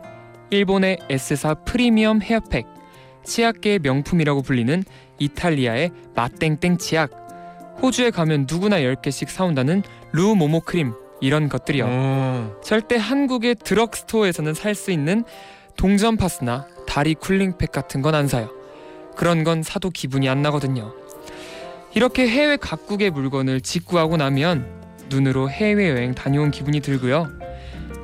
일본의 0.50 0.98
S사 1.10 1.54
프리미엄 1.54 2.22
헤어팩, 2.22 2.66
치약계의 3.24 3.80
명품이라고 3.80 4.42
불리는 4.42 4.84
이탈리아의 5.18 5.90
마땡땡 6.14 6.78
치약, 6.78 7.10
호주에 7.82 8.10
가면 8.10 8.46
누구나 8.48 8.78
10개씩 8.78 9.28
사온다는 9.28 9.82
루 10.12 10.34
모모 10.34 10.60
크림 10.60 10.92
이런 11.20 11.48
것들이요. 11.48 11.84
음. 11.86 12.52
절대 12.62 12.96
한국의 12.96 13.56
드럭스토어에서는 13.56 14.54
살 14.54 14.74
수 14.74 14.90
있는 14.90 15.24
동전 15.76 16.16
파스나 16.16 16.66
다리 16.86 17.14
쿨링팩 17.14 17.72
같은 17.72 18.00
건 18.02 18.14
안 18.14 18.28
사요. 18.28 18.50
그런 19.16 19.44
건 19.44 19.62
사도 19.62 19.90
기분이 19.90 20.28
안 20.28 20.42
나거든요. 20.42 20.92
이렇게 21.94 22.28
해외 22.28 22.56
각국의 22.56 23.10
물건을 23.10 23.60
직구하고 23.62 24.16
나면 24.18 24.66
눈으로 25.08 25.50
해외여행 25.50 26.14
다녀온 26.14 26.50
기분이 26.50 26.80
들고요. 26.80 27.28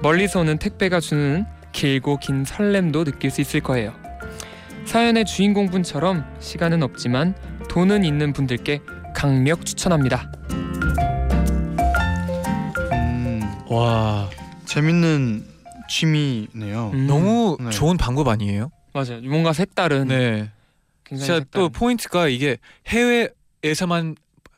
멀리서 0.02 0.40
오는 0.40 0.58
택배가 0.58 1.00
주는 1.00 1.44
길고 1.72 2.18
긴 2.18 2.44
설렘도 2.44 3.04
느낄 3.04 3.30
수 3.30 3.40
있을 3.40 3.60
거예요. 3.60 3.92
사연의 4.84 5.24
주인공분처럼 5.24 6.24
시간은 6.40 6.82
없지만 6.82 7.34
돈은 7.68 8.04
있는 8.04 8.32
분들께 8.32 8.80
강력 9.14 9.64
추천합니다. 9.64 10.30
음, 12.92 13.40
와 13.68 14.28
재밌는 14.66 15.44
취미네요. 15.88 16.90
음, 16.94 17.06
너무 17.06 17.56
네. 17.60 17.70
좋은 17.70 17.96
방법 17.96 18.28
아니에요? 18.28 18.70
맞아요. 18.92 19.20
뭔가 19.22 19.52
색다른 19.52 20.08
네. 20.08 20.50
굉장히 21.04 21.26
진짜 21.26 21.34
또 21.50 21.64
색다른. 21.64 21.68
포인트가 21.70 22.28
이게 22.28 22.56
해외에서만 22.88 24.16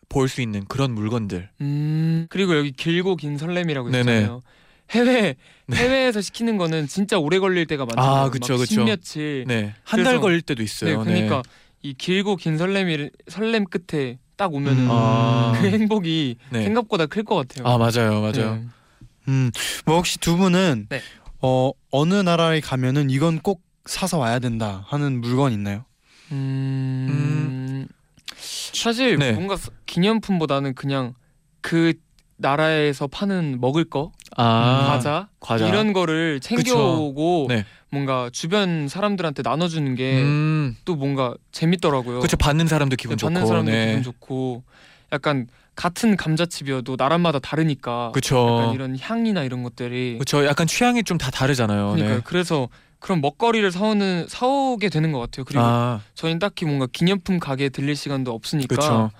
볼 0.08 0.28
수 0.28 0.40
있는 0.42 0.64
그런 0.66 0.92
물건들. 0.94 1.48
음 1.60 2.26
그리고 2.30 2.56
여기 2.56 2.70
길고 2.70 3.16
긴 3.16 3.36
설렘이라고 3.36 3.90
네네. 3.90 4.00
있잖아요. 4.20 4.42
해외 4.90 5.34
네. 5.66 5.76
해외에서 5.78 6.20
시키는 6.20 6.58
거는 6.58 6.86
진짜 6.88 7.18
오래 7.18 7.38
걸릴 7.38 7.66
때가 7.66 7.86
많잖아요. 7.86 8.12
아, 8.26 8.30
그쵸, 8.30 8.54
막 8.54 8.60
그쵸. 8.60 8.74
십며칠. 8.74 9.44
네. 9.46 9.62
네. 9.62 9.74
한 9.84 9.98
달 10.04 10.12
그래서- 10.14 10.20
걸릴 10.20 10.42
때도 10.42 10.62
있어요. 10.62 11.02
그러니까 11.02 11.42
이 11.82 11.94
길고 11.94 12.36
긴 12.36 12.58
설렘이 12.58 13.10
설렘 13.28 13.64
끝에 13.64 14.18
딱 14.36 14.52
오면은 14.52 14.84
음. 14.84 14.88
아. 14.90 15.52
그 15.60 15.68
행복이 15.68 16.36
네. 16.50 16.64
생각보다 16.64 17.06
클 17.06 17.24
것 17.24 17.34
같아요. 17.36 17.66
아 17.66 17.78
맞아요, 17.78 18.20
맞아요. 18.20 18.56
네. 18.56 18.64
음, 19.28 19.50
뭐 19.86 19.96
혹시 19.96 20.18
두 20.18 20.36
분은 20.36 20.86
네. 20.90 21.00
어 21.40 21.70
어느 21.90 22.14
나라에 22.14 22.60
가면은 22.60 23.08
이건 23.10 23.38
꼭 23.40 23.62
사서 23.86 24.18
와야 24.18 24.38
된다 24.38 24.84
하는 24.88 25.20
물건 25.20 25.52
있나요? 25.52 25.84
음... 26.32 27.86
사실 28.36 29.16
네. 29.18 29.32
뭔가 29.32 29.56
서- 29.56 29.70
기념품보다는 29.86 30.74
그냥 30.74 31.14
그 31.60 31.94
나라에서 32.36 33.06
파는 33.06 33.60
먹을 33.60 33.84
거 33.84 34.12
아 34.36 34.84
과자, 34.88 35.28
과자. 35.40 35.66
이런 35.68 35.92
거를 35.92 36.40
챙겨오고 36.40 37.46
네. 37.48 37.64
뭔가 37.90 38.28
주변 38.32 38.88
사람들한테 38.88 39.42
나눠주는 39.42 39.94
게 39.94 40.14
또 40.84 40.94
음. 40.94 40.98
뭔가 40.98 41.34
재밌더라고요. 41.52 42.18
그렇죠. 42.18 42.36
받는 42.36 42.66
사람도 42.66 42.96
기분 42.96 43.16
네, 43.16 43.20
좋고. 43.20 43.32
받는 43.32 43.46
사람도 43.46 43.70
네. 43.70 43.86
기분 43.88 44.02
좋고 44.02 44.62
약간 45.12 45.46
같은 45.76 46.16
감자칩이어도 46.16 46.96
나라마다 46.98 47.38
다르니까 47.38 48.10
그렇죠. 48.12 48.58
약간 48.60 48.74
이런 48.74 48.96
향이나 48.98 49.42
이런 49.42 49.62
것들이 49.62 50.14
그렇죠. 50.14 50.44
약간 50.46 50.66
취향이 50.66 51.02
좀 51.04 51.18
다 51.18 51.30
다르잖아요. 51.30 51.88
그러니까요. 51.90 52.16
네. 52.16 52.20
그래서 52.24 52.68
그런 53.00 53.20
먹거리를 53.20 53.70
사오는 53.70 54.26
사오게 54.28 54.88
되는 54.88 55.12
것 55.12 55.18
같아요. 55.20 55.44
그리고 55.44 55.62
아, 55.64 56.00
저희는 56.14 56.38
딱히 56.38 56.64
뭔가 56.64 56.86
기념품 56.90 57.38
가게에 57.38 57.68
들릴 57.68 57.96
시간도 57.96 58.32
없으니까 58.32 58.74
그렇죠. 58.74 59.10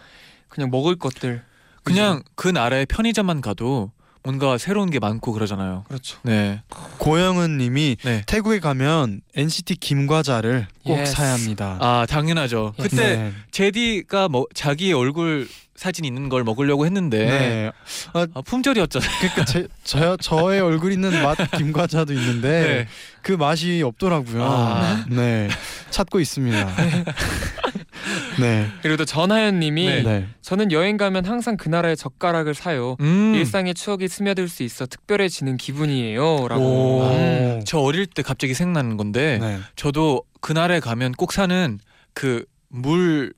그냥 0.48 0.70
먹을 0.70 0.96
것들 0.96 1.42
그냥 1.82 2.22
그 2.34 2.48
나라의 2.48 2.86
편의점만 2.86 3.40
가도 3.42 3.90
뭔가 4.24 4.56
새로운 4.56 4.88
게 4.88 4.98
많고 4.98 5.32
그러잖아요. 5.32 5.84
그렇죠. 5.86 6.18
네. 6.22 6.62
고영은 6.98 7.58
님이 7.58 7.96
네. 8.04 8.22
태국에 8.26 8.58
가면 8.58 9.20
NCT 9.36 9.76
김과자를 9.76 10.66
꼭 10.82 10.94
Yes. 10.96 11.12
사야 11.12 11.34
합니다. 11.34 11.76
아 11.78 12.06
당연하죠. 12.08 12.72
예. 12.78 12.82
그때 12.82 12.96
네. 13.16 13.32
제디가 13.50 14.28
뭐 14.30 14.46
자기 14.54 14.94
얼굴 14.94 15.46
사진 15.76 16.06
있는 16.06 16.30
걸 16.30 16.42
먹으려고 16.42 16.86
했는데 16.86 17.18
네. 17.26 17.70
아, 18.14 18.26
품절이었잖아요. 18.46 19.10
그러니까 19.20 19.44
제, 19.44 19.68
저 19.82 20.16
저의 20.16 20.60
얼굴 20.60 20.92
있는 20.92 21.22
맛 21.22 21.36
김과자도 21.58 22.14
있는데 22.14 22.48
네. 22.48 22.88
그 23.20 23.32
맛이 23.32 23.82
없더라고요. 23.84 24.42
아. 24.42 25.04
네. 25.10 25.50
찾고 25.90 26.20
있습니다. 26.20 26.74
네. 28.40 28.66
그리고 28.82 28.96
또 28.96 29.04
전하연님이 29.04 29.86
네. 29.86 30.02
네. 30.02 30.26
저는 30.42 30.72
여행 30.72 30.96
가면 30.96 31.24
항상 31.24 31.56
그 31.56 31.68
나라의 31.68 31.96
젓가락을 31.96 32.54
사요. 32.54 32.96
음. 33.00 33.34
일상의 33.34 33.74
추억이 33.74 34.08
스며들 34.08 34.48
수 34.48 34.62
있어 34.62 34.86
특별해지는 34.86 35.56
기분이에요라고. 35.56 36.62
오. 36.62 37.02
음. 37.10 37.62
저 37.66 37.78
어릴 37.78 38.06
때 38.06 38.22
갑자기 38.22 38.54
생각나는 38.54 38.96
건데 38.96 39.38
네. 39.40 39.58
저도 39.76 40.22
그날에 40.40 40.80
가면 40.80 41.12
꼭 41.12 41.32
사는 41.32 41.78
그 42.12 42.44
물 42.76 43.32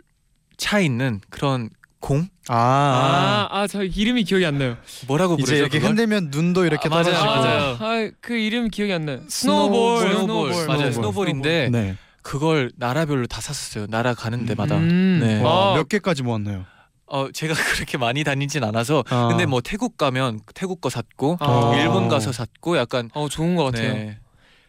차 0.57 0.81
있는 0.81 1.21
그런 1.29 1.69
공 2.01 2.27
아. 2.49 2.55
아, 2.55 3.49
아, 3.61 3.67
저 3.67 3.83
이름이 3.85 4.25
기억이 4.25 4.47
안 4.47 4.57
나요. 4.59 4.79
뭐라고 5.07 5.37
부르죠? 5.37 5.53
이제 5.53 5.61
이렇게 5.61 5.79
그걸? 5.79 5.91
흔들면 5.91 6.29
눈도 6.31 6.65
이렇게 6.65 6.89
아, 6.89 6.91
맞아요, 6.91 7.05
떨어지고. 7.05 7.27
맞아요. 7.27 7.77
아, 7.81 8.11
그 8.23 8.35
이름 8.35 8.69
기억이 8.69 8.93
안 8.95 9.05
나요. 9.05 9.21
snowball, 9.29 9.99
snowball, 9.99 10.15
snowball, 10.15 10.53
snowball. 10.55 10.67
맞아요. 10.77 10.93
snowball인데 10.93 11.69
네. 11.71 11.97
그걸 12.31 12.73
나라별로 12.77 13.27
다 13.29 13.41
샀었어요. 13.41 13.87
나라 13.87 14.13
가는 14.13 14.47
데마다. 14.47 14.77
음. 14.79 15.21
네. 15.23 15.41
와, 15.41 15.71
아, 15.73 15.75
몇 15.77 15.89
개까지 15.89 16.25
모았나요? 16.25 16.65
어 17.07 17.29
제가 17.33 17.55
그렇게 17.77 17.99
많이 17.99 18.25
다니진 18.25 18.65
않아서 18.65 19.05
아. 19.11 19.29
근데 19.29 19.47
뭐 19.47 19.61
태국 19.61 19.97
가면 19.97 20.41
태국 20.55 20.81
거 20.81 20.91
샀고 20.91 21.37
아. 21.39 21.73
일본 21.77 22.09
가서 22.09 22.33
샀고 22.33 22.77
약간 22.79 23.11
어 23.15 23.29
좋은 23.29 23.55
것 23.55 23.63
같아요. 23.63 23.93
네. 23.95 24.19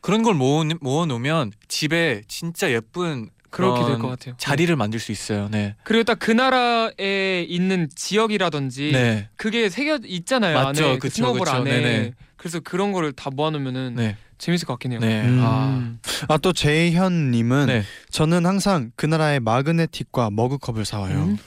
그런 0.01 0.21
걸 0.21 0.35
모아 0.35 0.63
모아 0.81 1.07
놓으면 1.07 1.51
집에 1.67 2.21
진짜 2.27 2.69
예쁜 2.71 3.31
그렇게 3.49 3.83
될 3.85 3.97
것 3.97 4.07
같아요. 4.09 4.35
자리를 4.37 4.75
만들 4.75 4.99
수 4.99 5.11
있어요. 5.11 5.47
네. 5.49 5.75
그리고 5.83 6.03
딱 6.03 6.19
그 6.19 6.29
나라에 6.29 7.43
있는 7.49 7.89
지역이라든지 7.95 8.91
네. 8.93 9.29
그게 9.35 9.69
새겨 9.69 10.01
있잖아요. 10.05 10.53
맞죠. 10.61 10.85
안에 10.85 10.93
그 10.99 11.09
그쵸, 11.09 11.33
그쵸. 11.33 11.49
안에. 11.49 11.63
네네. 11.71 12.11
그래서 12.35 12.59
그런 12.59 12.91
거를 12.91 13.13
다 13.13 13.31
모아놓으면은 13.33 13.95
네. 13.95 14.15
재밌을 14.37 14.67
것 14.67 14.73
같긴 14.73 14.91
해요. 14.93 14.99
네. 15.01 15.21
음. 15.23 15.39
아. 15.43 15.93
아또 16.29 16.53
재현님은 16.53 17.65
네. 17.67 17.83
저는 18.11 18.45
항상 18.45 18.91
그 18.95 19.05
나라의 19.05 19.39
마그네틱과 19.39 20.29
머그컵을 20.31 20.85
사와요. 20.85 21.17
음? 21.17 21.37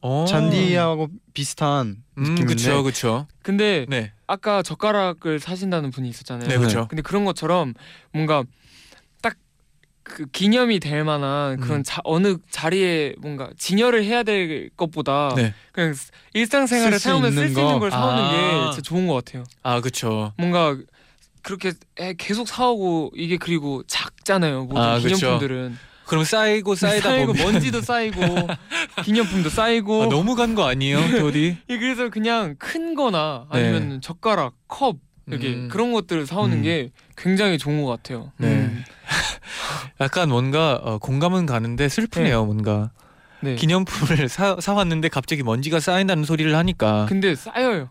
어. 0.00 0.24
잔디하고 0.28 1.08
비슷한 1.34 1.96
음, 2.18 2.22
느낌인데. 2.22 2.44
그렇죠. 2.44 2.82
그렇죠. 2.82 3.26
근데 3.42 3.84
네. 3.88 4.12
아까 4.26 4.62
젓가락을 4.62 5.40
사신다는 5.40 5.90
분이 5.90 6.08
있었잖아요. 6.08 6.48
네, 6.48 6.56
그렇죠. 6.56 6.86
근데 6.88 7.02
그런 7.02 7.24
것처럼 7.24 7.74
뭔가 8.12 8.44
딱그 9.22 10.26
기념이 10.30 10.78
될 10.78 11.02
만한 11.02 11.58
그런 11.58 11.78
음. 11.78 11.82
자, 11.82 12.00
어느 12.04 12.36
자리에 12.50 13.14
뭔가 13.18 13.50
진열을 13.58 14.04
해야 14.04 14.22
될 14.22 14.70
것보다 14.76 15.32
네. 15.34 15.52
그냥 15.72 15.94
일상생활에 16.34 16.96
있는 16.96 17.32
쓸수 17.32 17.58
있는 17.60 17.72
거. 17.72 17.78
걸 17.80 17.90
사오는 17.90 18.22
아. 18.22 18.30
게 18.30 18.72
진짜 18.74 18.82
좋은 18.82 19.08
것 19.08 19.14
같아요. 19.24 19.42
아, 19.64 19.80
그렇죠. 19.80 20.32
뭔가 20.38 20.76
그렇게 21.48 21.72
에, 21.98 22.12
계속 22.18 22.46
사오고 22.46 23.12
이게 23.16 23.38
그리고 23.38 23.82
작잖아요. 23.86 24.64
모든 24.64 24.82
아, 24.82 24.98
그쵸. 25.00 25.16
기념품들은 25.16 25.78
그럼 26.06 26.24
쌓이고 26.24 26.74
쌓이다 26.74 27.08
쌓이고 27.08 27.32
보면 27.32 27.52
먼지도 27.52 27.80
쌓이고 27.80 28.20
기념품도 29.04 29.48
쌓이고 29.48 30.02
아, 30.02 30.06
너무 30.10 30.34
간 30.34 30.54
거 30.54 30.66
아니에요, 30.68 31.18
도디? 31.18 31.56
예, 31.70 31.78
그래서 31.78 32.10
그냥 32.10 32.56
큰거나 32.58 33.46
네. 33.52 33.58
아니면 33.60 34.00
젓가락, 34.02 34.54
컵 34.68 34.96
이렇게 35.26 35.48
음. 35.48 35.68
그런 35.70 35.92
것들을 35.92 36.26
사오는 36.26 36.58
음. 36.58 36.62
게 36.62 36.90
굉장히 37.16 37.56
좋은 37.56 37.82
것 37.82 37.88
같아요. 37.90 38.30
네. 38.36 38.48
음. 38.48 38.84
약간 40.02 40.28
뭔가 40.28 40.74
어, 40.82 40.98
공감은 40.98 41.46
가는데 41.46 41.88
슬프네요, 41.88 42.44
뭔가. 42.44 42.90
네. 43.40 43.54
기념품을 43.54 44.28
사, 44.28 44.56
사왔는데 44.60 45.08
갑자기 45.08 45.42
먼지가 45.42 45.80
쌓인다는 45.80 46.24
소리를 46.24 46.54
하니까 46.56 47.06
근데 47.08 47.34
쌓여요. 47.34 47.88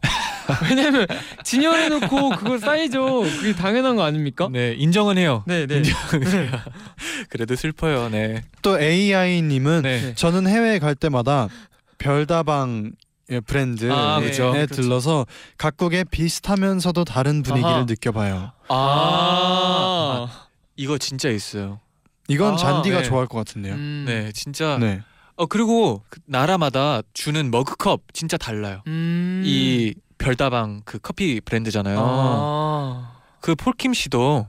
왜냐면 0.69 1.07
진열해놓고 1.43 2.29
그거 2.31 2.57
쌓이죠. 2.57 3.21
그게 3.21 3.53
당연한 3.53 3.95
거 3.95 4.03
아닙니까? 4.03 4.49
네 4.51 4.73
인정은 4.77 5.17
해요. 5.17 5.43
네, 5.47 5.65
네. 5.65 5.77
인정은 5.77 6.27
해요. 6.27 6.51
그래도 7.29 7.55
슬퍼요. 7.55 8.09
네. 8.09 8.43
또 8.61 8.79
AI님은 8.79 9.81
네. 9.83 10.01
네. 10.01 10.15
저는 10.15 10.47
해외에 10.47 10.79
갈 10.79 10.95
때마다 10.95 11.49
별다방 11.97 12.91
의 13.29 13.41
브랜드에 13.41 13.91
아, 13.91 14.21
그죠. 14.21 14.53
들러서 14.71 15.25
각국의 15.57 16.05
비슷하면서도 16.05 17.03
다른 17.03 17.43
분위기를 17.43 17.73
아하. 17.73 17.85
느껴봐요. 17.85 18.53
아, 18.69 20.47
이거 20.77 20.97
진짜 20.97 21.27
있어요. 21.29 21.81
이건 22.29 22.53
아, 22.53 22.55
잔디가 22.55 22.99
네. 22.99 23.03
좋아할 23.03 23.27
것 23.27 23.37
같은데요. 23.39 23.73
음. 23.73 24.05
네, 24.07 24.31
진짜. 24.31 24.77
네. 24.77 25.01
어 25.35 25.45
그리고 25.45 26.03
그 26.09 26.19
나라마다 26.25 27.01
주는 27.13 27.51
머그컵 27.51 28.01
진짜 28.13 28.37
달라요. 28.37 28.81
음. 28.87 29.43
이 29.45 29.93
별다방 30.17 30.81
그 30.85 30.99
커피 30.99 31.39
브랜드잖아요. 31.41 31.97
아. 31.99 33.13
그 33.41 33.55
폴킴 33.55 33.93
씨도 33.93 34.47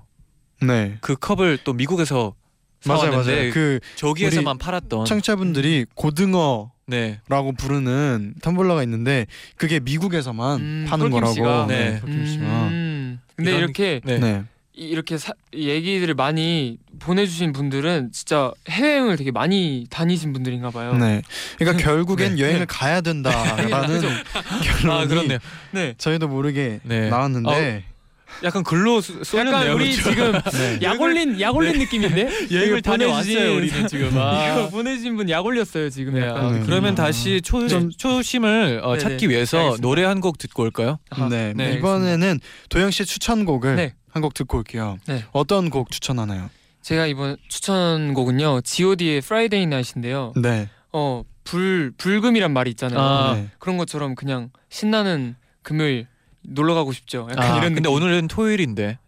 네. 0.63 0.99
그 1.01 1.15
컵을 1.17 1.59
또 1.65 1.73
미국에서 1.73 2.35
맞아요, 2.87 3.01
사왔는데 3.11 3.37
맞아요. 3.37 3.53
그 3.53 3.81
저기에서만 3.97 4.59
팔았던. 4.59 5.05
청취자분들이 5.05 5.87
고등어라고 5.95 6.71
네. 6.87 7.21
부르는 7.59 8.35
텀블러가 8.41 8.83
있는데 8.85 9.27
그게 9.57 9.79
미국에서만 9.81 10.61
음, 10.61 10.87
파는 10.89 11.11
폴킴 11.11 11.13
거라고. 11.13 11.35
씨가. 11.35 11.67
네. 11.69 12.01
폴킴 12.01 12.27
씨가. 12.27 12.45
음. 12.45 13.21
근데 13.37 13.51
이런- 13.51 13.63
이렇게 13.65 14.01
네. 14.05 14.45
네. 14.79 14.85
이- 14.85 14.89
이렇게 14.89 15.19
사, 15.19 15.33
이 15.53 15.69
얘기들을 15.69 16.15
많이 16.15 16.79
보내주신 17.01 17.53
분들은 17.53 18.11
진짜 18.13 18.53
해외여행을 18.69 19.17
되게 19.17 19.31
많이 19.31 19.87
다니신 19.91 20.33
분들인가 20.33 20.71
봐요. 20.71 20.95
네. 20.95 21.23
그러니까 21.59 21.83
결국엔 21.85 22.37
네. 22.37 22.43
여행을 22.43 22.67
가야 22.67 23.01
된다라는 23.01 23.69
결론이 24.63 24.91
아 24.91 25.07
그렇네요. 25.07 25.39
네. 25.73 25.95
저희도 25.99 26.29
모르게 26.29 26.81
네. 26.85 27.09
나왔는데 27.11 27.85
약간 28.45 28.63
글로 28.63 29.01
쏘- 29.01 29.25
쏘는데요. 29.25 29.57
약간 29.63 29.73
우리 29.73 29.97
그렇죠? 29.97 30.11
지금 30.11 30.33
네. 30.53 30.79
약 30.83 31.01
올린 31.01 31.41
약 31.41 31.57
올린 31.57 31.79
느낌인데 31.79 32.49
여행을 32.53 32.83
다녀왔어요 32.83 33.57
우리는 33.57 33.89
지금. 33.89 34.11
아. 34.19 34.47
이거 34.53 34.69
보내주신 34.69 35.17
분 35.17 35.29
약 35.31 35.45
올렸어요 35.47 35.89
지금 35.91 36.15
네, 36.15 36.27
약간. 36.27 36.45
아, 36.45 36.51
네. 36.53 36.63
그러면 36.65 36.93
음. 36.93 36.95
다시 36.95 37.41
초, 37.43 37.67
좀- 37.67 37.91
초심을 37.91 38.81
어, 38.85 38.93
네네. 38.97 38.99
찾기 39.01 39.29
위해서 39.31 39.57
알겠습니다. 39.59 39.83
노래 39.83 40.05
한 40.05 40.21
곡 40.21 40.37
듣고 40.39 40.63
올까요? 40.65 40.99
아하. 41.11 41.29
네. 41.29 41.53
네, 41.57 41.75
이번에는 41.75 42.39
도영 42.69 42.91
씨 42.91 43.05
추천곡을 43.07 43.77
네. 43.77 43.95
한 44.19 44.23
곡 44.23 44.35
듣고 44.35 44.59
올게요. 44.59 44.99
네. 45.07 45.25
어떤 45.33 45.71
곡 45.71 45.91
추천하나요? 45.91 46.51
제가 46.83 47.07
이번 47.07 47.37
추천곡은요 47.49 48.63
G.O.D의 48.63 49.19
Friday 49.19 49.63
Night인데요. 49.65 50.33
네. 50.37 50.69
어 50.93 51.23
불 51.45 51.93
불금이란 51.97 52.53
말이 52.53 52.69
있잖아요. 52.73 53.01
아. 53.01 53.35
네. 53.35 53.49
그런 53.59 53.79
것처럼 53.79 54.15
그냥 54.15 54.51
신나는 54.69 55.35
금요일 55.63 56.07
놀러 56.43 56.75
가고 56.75 56.93
싶죠. 56.93 57.27
약간 57.31 57.39
아, 57.53 57.57
이런 57.59 57.73
근데 57.75 57.89
느낌. 57.89 57.93
오늘은 57.95 58.29
토요일인데. 58.29 58.99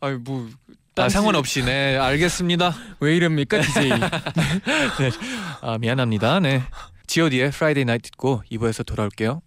아니 0.00 0.16
뭐 0.18 0.46
아, 0.68 0.72
딴지- 0.94 1.14
상관없이 1.14 1.64
네 1.64 1.96
알겠습니다. 1.96 2.74
왜 3.00 3.16
이럽니까 3.16 3.60
DJ? 3.60 3.90
아 5.62 5.78
미안합니다. 5.78 6.40
네. 6.40 6.62
G.O.D의 7.06 7.48
Friday 7.48 7.82
Night 7.82 8.10
듣고 8.10 8.42
2부에서 8.50 8.84
돌아올게요. 8.84 9.40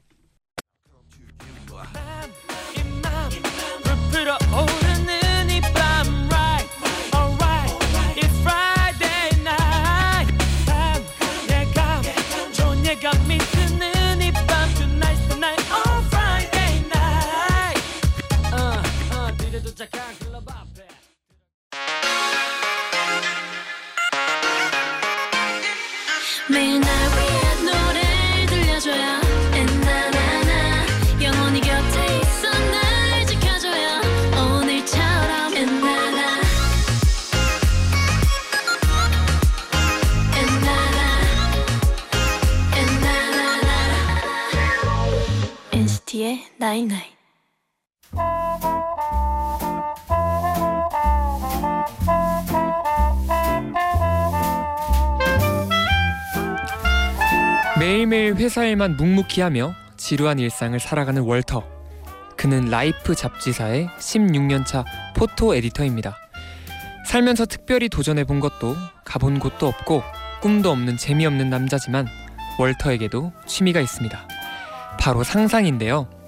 night 46.59 46.82
night 46.82 47.05
매일매일 57.79 58.35
회사 58.35 58.65
일만 58.65 58.97
묵묵히 58.97 59.39
하며 59.39 59.73
지루한 59.95 60.39
일상을 60.39 60.77
살아가는 60.81 61.21
월터 61.21 61.63
그는 62.35 62.65
라이프 62.65 63.15
잡지사의 63.15 63.87
16년차 63.97 64.83
photo 65.15 65.55
editor입니다. 65.55 66.17
살면서 67.05 67.45
특별히 67.45 67.87
도전해 67.87 68.25
본 68.25 68.41
것도 68.41 68.75
가본 69.05 69.39
곳도 69.39 69.65
없고 69.65 70.03
꿈도 70.41 70.71
없는 70.71 70.97
재미없는 70.97 71.49
남자지만 71.49 72.05
월터에게도 72.59 73.31
취미가 73.45 73.79
있습니다. 73.79 74.27
바로 74.99 75.23
상상인데요. 75.23 76.18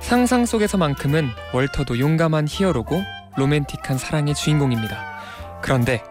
상상 0.00 0.46
속에서만큼은 0.46 1.28
월터도 1.52 1.98
용감한 1.98 2.46
히어로고 2.48 3.02
로맨틱한 3.36 3.98
사랑의 3.98 4.34
주인공입니다. 4.34 4.98
그런데 5.60 6.02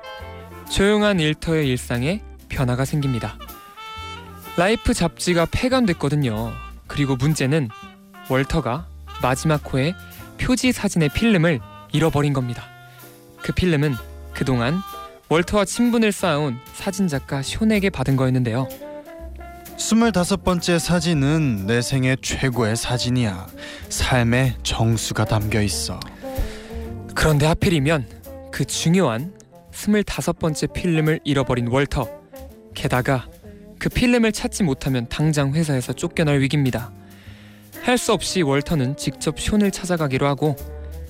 조용한 0.69 1.19
월터의 1.19 1.67
일상에 1.67 2.21
변화가 2.49 2.85
생깁니다. 2.85 3.37
라이프 4.55 4.93
잡지가 4.93 5.47
폐간됐거든요. 5.51 6.51
그리고 6.87 7.15
문제는 7.15 7.69
월터가 8.29 8.87
마지막 9.21 9.61
호의 9.73 9.95
표지 10.39 10.71
사진의 10.71 11.09
필름을 11.09 11.59
잃어버린 11.91 12.33
겁니다. 12.33 12.63
그 13.41 13.51
필름은 13.51 13.95
그동안 14.33 14.79
월터와 15.29 15.65
친분을 15.65 16.11
쌓아온 16.11 16.57
사진작가 16.73 17.41
쇼에게 17.41 17.89
받은 17.89 18.15
거였는데요. 18.15 18.67
스물다섯 19.77 20.43
번째 20.43 20.79
사진은 20.79 21.67
내 21.67 21.81
생애 21.81 22.15
최고의 22.21 22.75
사진이야. 22.75 23.47
삶의 23.89 24.55
정수가 24.63 25.25
담겨 25.25 25.61
있어. 25.61 25.99
그런데 27.13 27.45
하필이면 27.45 28.07
그 28.51 28.65
중요한 28.65 29.33
스물다섯 29.71 30.39
번째 30.39 30.67
필름을 30.67 31.19
잃어버린 31.23 31.67
월터. 31.67 32.09
게다가 32.73 33.27
그 33.79 33.89
필름을 33.89 34.31
찾지 34.31 34.63
못하면 34.63 35.07
당장 35.09 35.53
회사에서 35.53 35.93
쫓겨날 35.93 36.39
위기입니다. 36.41 36.91
할 37.83 37.97
수 37.97 38.11
없이 38.11 38.41
월터는 38.41 38.97
직접 38.97 39.37
숀을 39.37 39.71
찾아가기로 39.71 40.27
하고 40.27 40.55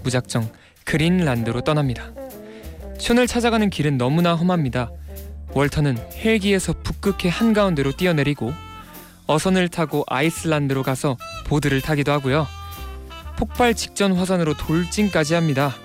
무작정 0.03 0.51
그린란드로 0.83 1.61
떠납니다. 1.61 2.11
숀을 2.99 3.27
찾아가는 3.27 3.69
길은 3.69 3.97
너무나 3.97 4.35
험합니다. 4.35 4.91
월터는 5.57 5.97
헬기에서 6.13 6.71
북극해 6.83 7.29
한가운데로 7.29 7.93
뛰어내리고 7.93 8.53
어선을 9.25 9.69
타고 9.69 10.03
아이슬란드로 10.07 10.83
가서 10.83 11.17
보드를 11.47 11.81
타기도 11.81 12.11
하고요. 12.11 12.47
폭발 13.37 13.73
직전 13.73 14.15
화산으로 14.15 14.55
돌진까지 14.55 15.33
합니다. 15.33 15.75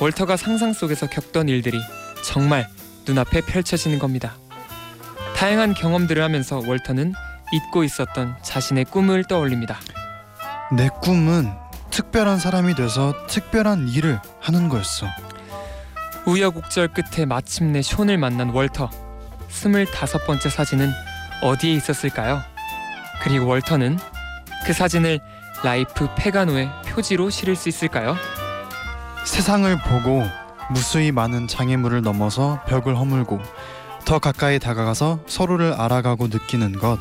월터가 0.00 0.36
상상 0.36 0.72
속에서 0.72 1.06
겪던 1.08 1.48
일들이 1.48 1.78
정말 2.24 2.68
눈앞에 3.06 3.42
펼쳐지는 3.42 4.00
겁니다. 4.00 4.36
다양한 5.36 5.74
경험들을 5.74 6.20
하면서 6.20 6.58
월터는 6.58 7.14
잊고 7.52 7.84
있었던 7.84 8.34
자신의 8.42 8.86
꿈을 8.86 9.22
떠올립니다. 9.28 9.78
내 10.76 10.88
꿈은 11.02 11.48
특별한 11.92 12.40
사람이 12.40 12.74
돼서 12.74 13.14
특별한 13.28 13.90
일을 13.90 14.20
하는 14.40 14.68
거였어. 14.68 15.06
우여곡절 16.28 16.88
끝에 16.88 17.24
마침내 17.24 17.80
숀을 17.80 18.18
만난 18.18 18.50
월터. 18.50 18.90
스물다섯 19.48 20.26
번째 20.26 20.50
사진은 20.50 20.90
어디에 21.42 21.72
있었을까요? 21.72 22.42
그리고 23.22 23.46
월터는 23.46 23.98
그 24.66 24.74
사진을 24.74 25.20
라이프 25.64 26.06
폐간호의 26.16 26.68
표지로 26.86 27.30
실을 27.30 27.56
수 27.56 27.70
있을까요? 27.70 28.14
세상을 29.24 29.74
보고 29.78 30.22
무수히 30.70 31.12
많은 31.12 31.46
장애물을 31.46 32.02
넘어서 32.02 32.62
벽을 32.66 32.98
허물고 32.98 33.40
더 34.04 34.18
가까이 34.18 34.58
다가가서 34.58 35.20
서로를 35.26 35.72
알아가고 35.72 36.26
느끼는 36.26 36.72
것 36.72 36.98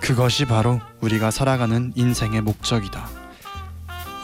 그것이 0.00 0.46
바로 0.46 0.80
우리가 1.00 1.30
살아가는 1.30 1.92
인생의 1.94 2.40
목적이다. 2.40 3.08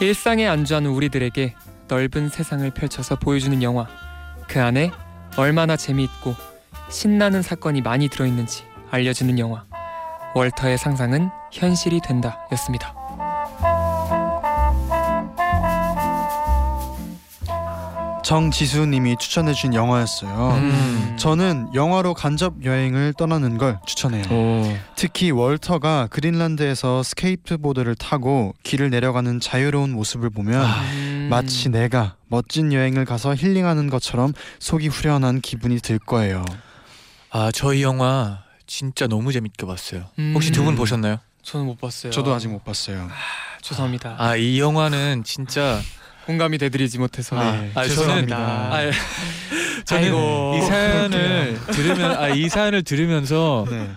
일상에 0.01 0.49
안주하는 0.49 0.91
우리들에게 0.91 1.55
넓은 1.87 2.29
세상을 2.29 2.69
펼쳐서 2.73 3.15
보여주는 3.15 3.63
영화. 3.63 3.87
그 4.51 4.61
안에 4.61 4.91
얼마나 5.37 5.77
재미있고 5.77 6.35
신나는 6.91 7.41
사건이 7.41 7.83
많이 7.83 8.09
들어있는지 8.09 8.65
알려주는 8.91 9.39
영화. 9.39 9.65
월터의 10.35 10.77
상상은 10.77 11.31
현실이 11.53 12.01
된다 12.01 12.37
였습니다. 12.51 12.93
정지수님이 18.25 19.17
추천해준 19.19 19.75
영화였어요. 19.75 20.53
음. 20.55 21.17
저는 21.19 21.69
영화로 21.75 22.15
간접 22.15 22.65
여행을 22.65 23.15
떠나는 23.15 23.59
걸 23.59 23.79
추천해요. 23.87 24.23
오. 24.31 24.77
특히 24.95 25.31
월터가 25.31 26.09
그린란드에서 26.09 27.03
스케이트보드를 27.03 27.97
타고 27.97 28.55
길을 28.63 28.91
내려가는 28.91 29.41
자유로운 29.41 29.91
모습을 29.93 30.31
보면 30.31 30.65
음. 30.65 31.10
마치 31.31 31.69
내가 31.69 32.17
멋진 32.29 32.73
여행을 32.73 33.05
가서 33.05 33.35
힐링하는 33.35 33.89
것처럼 33.89 34.33
속이 34.59 34.89
후련한 34.89 35.41
기분이 35.41 35.79
들 35.81 35.99
거예요. 35.99 36.45
아, 37.31 37.51
저이 37.53 37.83
영화 37.83 38.43
진짜 38.67 39.07
너무 39.07 39.33
재밌게 39.33 39.67
봤어요. 39.67 40.07
음. 40.19 40.33
혹시 40.35 40.51
두 40.53 40.65
분 40.65 40.75
보셨나요? 40.77 41.19
저는 41.43 41.67
못 41.67 41.81
봤어요. 41.81 42.13
저도 42.13 42.35
아직 42.35 42.49
못 42.49 42.65
봤어요. 42.65 43.09
죄송합니다. 43.63 44.17
아, 44.19 44.37
이 44.37 44.59
영화는 44.61 45.25
진짜 45.25 45.81
공감이 46.27 46.59
되드리지 46.59 46.99
못해서 46.99 47.39
아, 47.39 47.53
네. 47.53 47.71
아, 47.75 47.83
저는 47.83 47.89
죄송합니다. 47.89 48.37
아, 48.39 48.79
저는 49.87 50.05
아이고. 50.05 50.55
이 50.59 50.67
사연을 50.67 51.61
들으면 51.73 52.17
아, 52.17 52.29
이 52.29 52.49
사연을 52.49 52.83
들으면서 52.83 53.67
네. 53.71 53.91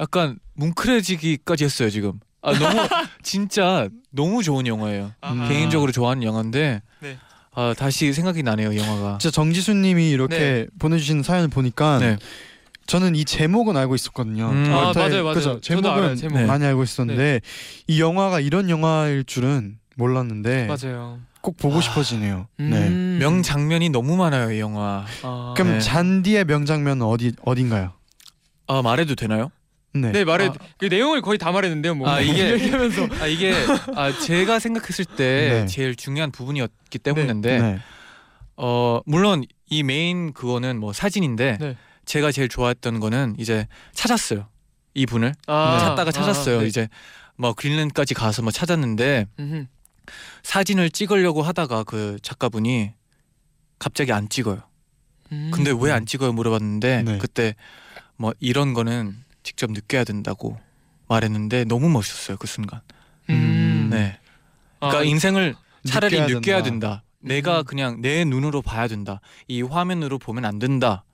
약간 0.00 0.38
뭉클해지기까지 0.54 1.64
했어요, 1.64 1.90
지금. 1.90 2.12
아, 2.46 2.52
너무 2.58 2.88
진짜 3.22 3.88
너무 4.10 4.42
좋은 4.42 4.66
영화예요. 4.66 5.12
아하. 5.20 5.48
개인적으로 5.48 5.90
좋아하는 5.90 6.22
영화인데 6.22 6.80
네. 7.00 7.18
아, 7.54 7.74
다시 7.76 8.12
생각이 8.12 8.42
나네요, 8.42 8.76
영화가. 8.76 9.18
진짜 9.18 9.34
정지수님이 9.34 10.10
이렇게 10.10 10.38
네. 10.38 10.66
보내주신 10.78 11.22
사연을 11.24 11.48
보니까 11.48 11.98
네. 11.98 12.16
저는 12.86 13.16
이 13.16 13.24
제목은 13.24 13.76
알고 13.76 13.96
있었거든요. 13.96 14.48
음. 14.50 14.72
아, 14.72 14.92
맞아요, 14.94 15.24
맞아요. 15.24 15.34
그죠? 15.34 15.60
제목은 15.60 16.14
제목. 16.16 16.38
네. 16.38 16.46
많이 16.46 16.64
알고 16.64 16.84
있었는데 16.84 17.40
이 17.88 18.00
영화가 18.00 18.38
이런 18.38 18.70
영화일 18.70 19.24
줄은 19.24 19.78
몰랐는데 19.96 20.66
맞아요. 20.68 21.18
꼭 21.40 21.56
보고 21.56 21.78
아. 21.78 21.80
싶어지네요. 21.80 22.46
네. 22.58 22.64
음. 22.88 23.16
명 23.18 23.42
장면이 23.42 23.88
너무 23.88 24.16
많아요, 24.16 24.52
이 24.52 24.60
영화. 24.60 25.04
아. 25.22 25.54
그럼 25.56 25.72
네. 25.72 25.80
잔디의 25.80 26.44
명장면은 26.44 27.04
어디 27.06 27.32
어딘가요? 27.44 27.92
아, 28.68 28.82
말해도 28.82 29.14
되나요? 29.16 29.50
네. 29.94 30.12
네 30.12 30.24
말해 30.24 30.46
아. 30.48 30.52
그 30.78 30.86
내용을 30.86 31.22
거의 31.22 31.38
다 31.38 31.52
말했는데요. 31.52 31.94
뭐 31.94 32.08
아, 32.08 32.20
이게- 32.20 32.52
얘기하면서 32.54 33.08
아, 33.20 33.26
이게 33.26 33.54
아, 33.94 34.12
제가 34.12 34.58
생각했을 34.58 35.04
때 35.04 35.60
네. 35.62 35.66
제일 35.66 35.96
중요한 35.96 36.30
부분이었기 36.30 36.98
때문인데 36.98 37.58
네. 37.60 37.78
어 38.56 39.00
물론 39.06 39.44
이 39.68 39.82
메인 39.82 40.32
그거는 40.32 40.78
뭐 40.78 40.92
사진인데 40.92 41.58
네. 41.60 41.76
제가 42.04 42.30
제일 42.32 42.48
좋아했던 42.48 43.00
거는 43.00 43.36
이제 43.38 43.66
찾았어요 43.94 44.48
이 44.94 45.06
분을 45.06 45.34
아, 45.46 45.78
찾다가 45.80 46.12
찾았어요 46.12 46.58
아, 46.58 46.60
네. 46.62 46.66
이제 46.66 46.88
뭐 47.36 47.52
그린랜드까지 47.54 48.14
가서 48.14 48.42
뭐 48.42 48.50
찾았는데 48.50 49.26
음흠. 49.38 49.66
사진을 50.42 50.90
찍으려고 50.90 51.42
하다가 51.42 51.84
그 51.84 52.18
작가분이 52.22 52.92
갑자기 53.78 54.12
안 54.12 54.28
찍어요 54.28 54.60
음. 55.32 55.50
근데 55.52 55.72
왜 55.78 55.90
안 55.90 56.06
찍어요 56.06 56.32
물어봤는데 56.32 57.02
네. 57.02 57.18
그때 57.18 57.54
뭐 58.16 58.32
이런 58.40 58.72
거는 58.72 59.16
직접 59.46 59.70
느껴야 59.70 60.02
된다고 60.02 60.58
말했는데 61.08 61.64
너무 61.64 61.88
멋있었어요 61.88 62.36
그 62.36 62.48
순간 62.48 62.80
음. 63.30 63.88
네 63.92 64.18
그러니까 64.80 65.00
아, 65.00 65.02
인생을 65.04 65.54
차라리 65.86 66.20
느껴야 66.20 66.36
느껴야, 66.36 66.62
된다. 66.62 66.88
된다. 66.88 67.02
내가 67.20 67.60
음. 67.60 67.64
그냥 67.64 68.02
내 68.02 68.24
눈으로 68.24 68.60
봐야 68.62 68.88
된다. 68.88 69.20
이 69.48 69.62
화면으로 69.62 70.18
보면 70.18 70.44
안 70.44 70.58
된다. 70.58 71.04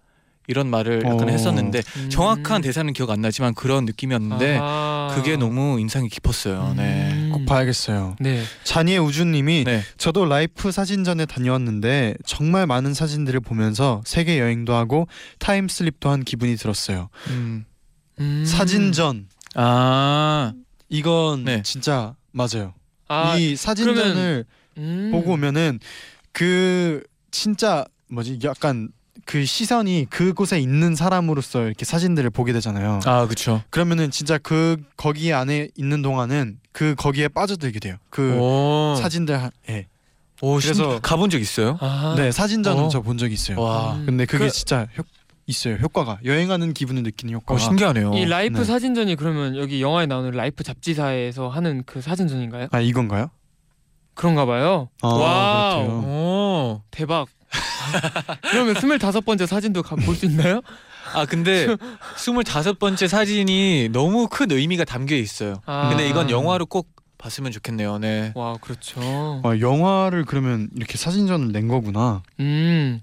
이런 0.49 0.69
말을 0.69 1.03
약간 1.05 1.29
어. 1.29 1.31
했었는데 1.31 1.83
음. 1.99 2.11
정확한 2.11 2.63
대사는 2.63 2.93
기억 2.93 3.11
안 3.11 3.21
나지만 3.21 3.55
그런 3.55 3.85
느낌이었는데 3.85 4.59
아하. 4.59 5.15
그게 5.15 5.37
너무 5.37 5.79
인상이 5.79 6.09
깊었어요. 6.09 6.75
네. 6.77 7.13
음. 7.13 7.31
꼭 7.33 7.47
봐야겠어요. 7.47 8.17
네. 8.19 8.43
잔이의 8.65 8.99
우주님이 8.99 9.65
네. 9.65 9.83
저도 9.99 10.25
라이프 10.25 10.73
사진전에 10.73 11.27
다녀왔는데 11.27 12.17
정말 12.27 12.67
많은 12.67 12.93
사진들을 12.93 13.39
보면서 13.41 14.03
세계 14.05 14.41
여행도 14.41 14.75
하고 14.75 15.07
타임슬립도 15.39 16.11
한 16.11 16.25
기분이 16.25 16.57
들었어요. 16.57 17.09
음. 17.29 17.65
음. 18.21 18.45
사진전 18.47 19.27
아. 19.55 20.53
이건 20.89 21.45
네. 21.45 21.63
진짜 21.63 22.15
맞아요. 22.33 22.75
아, 23.09 23.37
이 23.37 23.57
사진전을 23.57 24.45
음. 24.79 25.09
보고 25.13 25.33
오면은 25.33 25.79
그 26.33 27.03
진짜 27.31 27.85
뭐지 28.09 28.39
약간 28.45 28.89
그 29.25 29.45
시선이 29.45 30.07
그곳에 30.11 30.59
있는 30.61 30.95
사람으로서 30.97 31.65
이렇게 31.67 31.85
사진들을 31.85 32.31
보게 32.31 32.53
되잖아요. 32.53 33.01
아, 33.05 33.25
그렇죠. 33.27 33.63
그러면은 33.71 34.11
진짜 34.11 34.39
그 34.39 34.77
거기 34.97 35.33
안에 35.33 35.69
있는 35.77 36.03
동안은 36.03 36.59
그 36.73 36.95
거기에 36.97 37.29
빠져들게 37.29 37.79
돼요. 37.81 37.97
그 38.11 38.37
오. 38.39 38.97
사진들 39.01 39.41
하- 39.43 39.51
예. 39.69 39.87
오, 40.41 40.57
그래서- 40.59 40.99
가본 41.01 41.31
적 41.31 41.41
있어요? 41.41 41.79
아. 41.81 42.15
네 42.17 42.33
사진전은 42.33 42.85
어. 42.85 42.89
가본 42.89 43.17
적 43.17 43.31
있어요. 43.31 43.61
와. 43.61 43.95
음. 43.95 44.07
근데 44.07 44.27
그게 44.27 44.47
그- 44.47 44.51
진짜 44.51 44.89
효, 44.99 45.03
있어요 45.47 45.75
효과가 45.77 46.19
여행하는 46.25 46.73
기분을 46.73 47.03
느끼는 47.03 47.35
효과가. 47.35 47.55
어, 47.55 47.59
신기하네요. 47.59 48.13
이 48.15 48.25
Life 48.27 48.59
네. 48.59 48.65
사진전이 48.65 49.17
그러면 49.17 49.57
여기 49.57 49.83
영화에 49.83 50.07
나오는 50.07 50.31
Life 50.31 50.63
잡지사에서 50.63 51.49
하는 51.49 51.83
그 51.85 52.01
사진전인가요? 52.01 52.69
아 52.71 52.81
이건가요? 52.81 53.31
그런가 54.15 54.45
봐요. 54.47 54.89
아, 55.03 55.09
wow. 55.09 55.83
그렇대요. 55.87 55.99
오. 56.11 56.83
대박. 56.91 57.27
그러면 58.51 58.75
스물다섯 58.75 59.25
번째 59.25 59.47
사진도 59.47 59.83
볼 59.83 60.15
수 60.15 60.27
있나요? 60.27 60.61
아 61.15 61.27
근데 61.27 61.67
스물다섯 62.17 62.79
번째 62.79 63.07
사진이 63.09 63.91
너무 63.93 64.29
큰 64.29 64.51
의미가 64.51 64.85
담겨 64.85 65.15
있어요. 65.17 65.55
아. 65.67 65.89
근데 65.91 66.09
이건 66.09 66.31
영화로 66.31 66.67
꼭 66.67 66.89
봤으면 67.19 67.53
좋겠네요. 67.53 67.99
네. 67.99 68.33
와 68.35 68.55
그렇죠. 68.61 69.01
아, 69.45 69.59
영화를 69.61 70.25
그러면 70.25 70.69
이렇게 70.75 70.97
사진전을 70.97 71.53
낸 71.53 71.69
거구나. 71.69 72.23
음. 72.41 73.01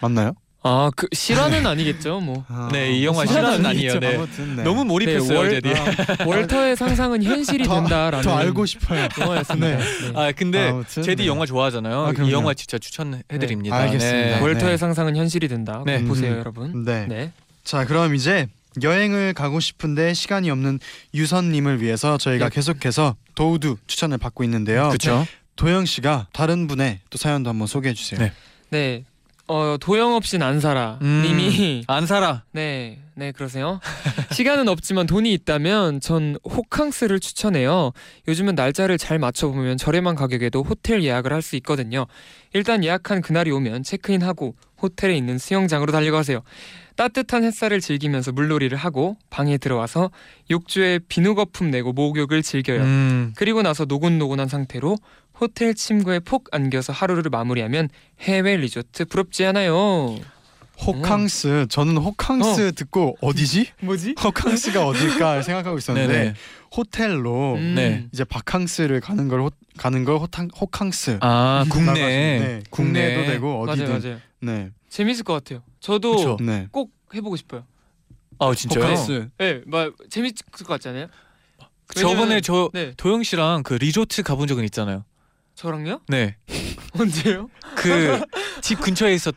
맞나요? 0.00 0.32
아 0.64 0.90
그 0.94 1.08
실화는 1.12 1.66
아니겠죠 1.66 2.20
뭐. 2.20 2.44
네, 2.72 2.92
이 2.92 3.04
영화 3.04 3.26
실화는. 3.26 3.66
아니에요. 3.66 3.98
네. 3.98 4.14
아무튼 4.14 4.56
네. 4.56 4.62
너무 4.62 4.84
몰입했어요, 4.84 5.38
월- 5.38 5.50
제디. 5.50 5.68
월터의 6.24 6.76
상상은 6.76 7.22
현실이 7.22 7.64
더- 7.66 7.74
된다라는 7.74 8.22
더 8.22 8.36
알고 8.36 8.64
싶어요. 8.66 9.08
영화였습니다. 9.18 9.66
네. 9.66 9.76
네. 9.76 10.12
아 10.14 10.32
근데 10.32 10.68
아무튼, 10.68 11.02
제디 11.02 11.22
네. 11.24 11.28
영화 11.28 11.46
좋아하잖아요. 11.46 12.06
아. 12.16 12.22
이 12.22 12.32
영화 12.32 12.54
진짜 12.54 12.78
추천해 12.78 13.22
드립니다. 13.28 13.76
네, 13.78 13.82
알겠습니다. 13.86 14.36
네. 14.36 14.40
월터의 14.40 14.72
네. 14.72 14.76
상상은 14.76 15.16
현실이 15.16 15.48
된다. 15.48 15.82
네. 15.84 16.00
꼭 16.02 16.08
보세요 16.08 16.32
음. 16.34 16.38
여러분. 16.38 16.84
네. 16.84 17.06
네. 17.08 17.32
자, 17.64 17.84
그럼 17.84 18.14
이제 18.14 18.46
여행을 18.82 19.34
가고 19.34 19.60
싶은데 19.60 20.14
시간이 20.14 20.48
없는 20.50 20.78
유선 21.14 21.50
님을 21.52 21.82
위해서 21.82 22.16
저희가 22.18 22.48
네. 22.48 22.54
계속해서 22.54 23.16
도우두 23.34 23.76
추천을 23.86 24.16
받고 24.18 24.44
있는데요. 24.44 24.88
그렇죠. 24.88 25.26
도영 25.56 25.84
씨가 25.86 26.28
다른 26.32 26.66
분의 26.68 27.00
또 27.10 27.18
사연도 27.18 27.50
한번 27.50 27.66
소개해 27.66 27.94
주세요. 27.94 28.18
네. 28.20 28.32
네. 28.70 29.04
어 29.52 29.76
도영 29.78 30.14
없인 30.14 30.40
안사라 30.42 30.98
음. 31.02 31.22
님이 31.26 31.84
안 31.86 32.06
살아. 32.06 32.42
네, 32.52 32.98
네 33.14 33.32
그러세요. 33.32 33.80
시간은 34.32 34.66
없지만 34.66 35.06
돈이 35.06 35.30
있다면 35.34 36.00
전 36.00 36.36
호캉스를 36.42 37.20
추천해요. 37.20 37.92
요즘은 38.28 38.54
날짜를 38.54 38.96
잘 38.96 39.18
맞춰보면 39.18 39.76
저렴한 39.76 40.14
가격에도 40.14 40.62
호텔 40.62 41.04
예약을 41.04 41.34
할 41.34 41.42
수 41.42 41.56
있거든요. 41.56 42.06
일단 42.54 42.82
예약한 42.82 43.20
그날이 43.20 43.50
오면 43.50 43.82
체크인하고 43.82 44.54
호텔에 44.80 45.14
있는 45.16 45.36
수영장으로 45.38 45.92
달려가세요. 45.92 46.42
따뜻한 46.96 47.44
햇살을 47.44 47.80
즐기면서 47.80 48.32
물놀이를 48.32 48.78
하고 48.78 49.16
방에 49.28 49.58
들어와서 49.58 50.10
욕조에 50.50 51.00
비누 51.08 51.34
거품 51.34 51.70
내고 51.70 51.92
목욕을 51.92 52.42
즐겨요. 52.42 52.82
음. 52.82 53.32
그리고 53.36 53.62
나서 53.62 53.84
노곤노곤한 53.86 54.48
상태로 54.48 54.96
호텔 55.42 55.74
침구에 55.74 56.20
폭 56.20 56.46
안겨서 56.52 56.92
하루를 56.92 57.24
마무리하면 57.28 57.88
해외 58.20 58.56
리조트 58.56 59.06
부럽지 59.06 59.44
않아요. 59.46 60.16
호캉스. 60.86 61.66
저는 61.68 61.96
호캉스 61.96 62.72
듣고 62.76 63.16
어디지? 63.20 63.72
뭐지? 63.82 64.14
호캉스가 64.22 64.86
어딜까 64.86 65.42
생각하고 65.42 65.78
있었는데 65.78 66.12
네네. 66.12 66.34
호텔로 66.76 67.54
음. 67.56 67.74
네. 67.74 68.06
이제 68.12 68.22
바캉스를 68.22 69.00
가는 69.00 69.26
걸 69.26 69.40
호, 69.40 69.50
가는 69.76 70.04
걸 70.04 70.18
호탕, 70.18 70.48
호캉스. 70.58 71.18
아 71.20 71.64
국내. 71.68 71.92
네, 71.92 72.62
국내도 72.70 73.20
국내. 73.20 73.26
되고 73.32 73.62
어디든. 73.62 73.88
맞아요, 73.88 74.00
맞아요. 74.00 74.20
네. 74.40 74.70
재밌을 74.88 75.24
것 75.24 75.32
같아요. 75.32 75.62
저도. 75.80 76.36
네. 76.40 76.68
꼭 76.70 76.92
해보고 77.12 77.34
싶어요. 77.34 77.64
아 78.38 78.54
진짜요? 78.54 78.84
호캉스. 78.84 79.30
네, 79.38 79.60
막 79.66 79.92
재밌을 80.08 80.36
것 80.52 80.66
같지 80.68 80.88
않아요? 80.88 81.08
저번에 81.96 82.40
저 82.40 82.70
네, 82.72 82.92
도영 82.96 83.24
씨랑 83.24 83.64
그 83.64 83.74
리조트 83.74 84.22
가본 84.22 84.46
적은 84.46 84.64
있잖아요. 84.66 85.04
저랑요? 85.54 86.00
네. 86.08 86.36
언제요? 86.98 87.48
그 87.76 88.20
집 88.62 88.80
근처에 88.80 89.14
있었을 89.14 89.34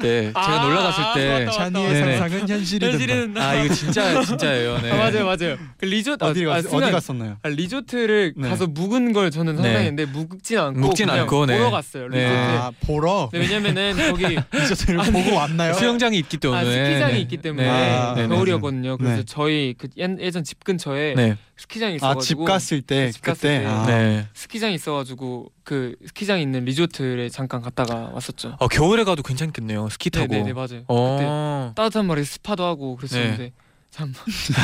때 0.00 0.26
제가 0.28 0.60
아, 0.62 0.64
놀러 0.64 0.80
갔을 0.80 1.02
아, 1.02 1.12
때 1.14 1.44
맞다, 1.44 1.50
샤니의 1.50 1.92
네네. 1.92 2.18
상상은 2.18 2.48
현실이 2.48 2.78
된다. 2.78 2.92
현실은 2.92 3.36
아 3.38 3.54
이거 3.56 3.74
진짜 3.74 4.22
진짜예요. 4.22 4.78
네. 4.80 4.92
아, 4.92 4.96
맞아요, 4.96 5.24
맞아요. 5.26 5.56
그 5.76 5.86
리조트 5.86 6.22
어디 6.24 6.44
아, 6.44 6.48
갔, 6.50 6.56
아, 6.58 6.62
순간- 6.62 6.82
어디 6.84 6.92
갔었나요? 6.92 7.36
아, 7.42 7.48
리조트를 7.48 8.34
네. 8.36 8.48
가서 8.48 8.68
묵은 8.68 9.12
걸 9.12 9.32
저는 9.32 9.56
네. 9.56 9.62
상상했는데 9.62 10.04
묵진 10.06 10.58
않고 10.58 10.78
묵진 10.80 11.06
그냥 11.06 11.22
않고, 11.22 11.46
네. 11.46 11.58
보러 11.58 11.70
갔어요. 11.72 12.08
네. 12.10 12.18
리조트. 12.18 12.36
아 12.38 12.70
보러 12.86 13.28
네, 13.32 13.38
왜냐면은 13.40 13.94
거기 14.14 14.38
리조트를 14.52 15.00
아니, 15.00 15.10
보고 15.12 15.34
왔나요? 15.34 15.74
수영장이 15.74 16.16
있기 16.20 16.36
때문에. 16.36 16.60
아, 16.60 16.64
스키장이 16.64 17.14
네. 17.14 17.20
있기 17.22 17.36
때문에 17.38 17.64
네. 17.64 17.70
아, 17.96 18.14
네. 18.14 18.22
네. 18.22 18.28
겨울이었거든요. 18.28 18.98
그래서 18.98 19.16
네. 19.16 19.22
저희 19.26 19.74
그 19.76 19.88
예- 19.98 20.16
예전 20.20 20.44
집 20.44 20.62
근처에 20.62 21.14
네. 21.16 21.36
스키장이 21.60 21.92
아 21.94 21.96
있어가지고 21.96 22.22
집 22.22 22.44
갔을 22.46 22.80
때 22.82 23.12
집 23.12 23.22
갔을 23.22 23.40
그때 23.42 23.58
때. 23.60 23.66
아, 23.66 23.86
네. 23.86 24.26
스키장이 24.32 24.74
있어가지고 24.76 25.52
그 25.62 25.94
스키장 26.06 26.40
있는 26.40 26.64
리조트에 26.64 27.28
잠깐 27.28 27.60
갔다가 27.60 28.10
왔었죠. 28.14 28.56
어 28.58 28.66
겨울에 28.68 29.04
가도 29.04 29.22
괜찮겠네요. 29.22 29.88
스키 29.90 30.08
타고. 30.10 30.26
네네네 30.28 30.54
맞아요. 30.54 30.68
그때 30.68 30.86
어. 30.88 31.72
따뜻한 31.76 32.06
말에 32.06 32.24
스파도 32.24 32.64
하고 32.64 32.96
그랬었는데 32.96 33.36
네. 33.42 33.52
참 33.90 34.12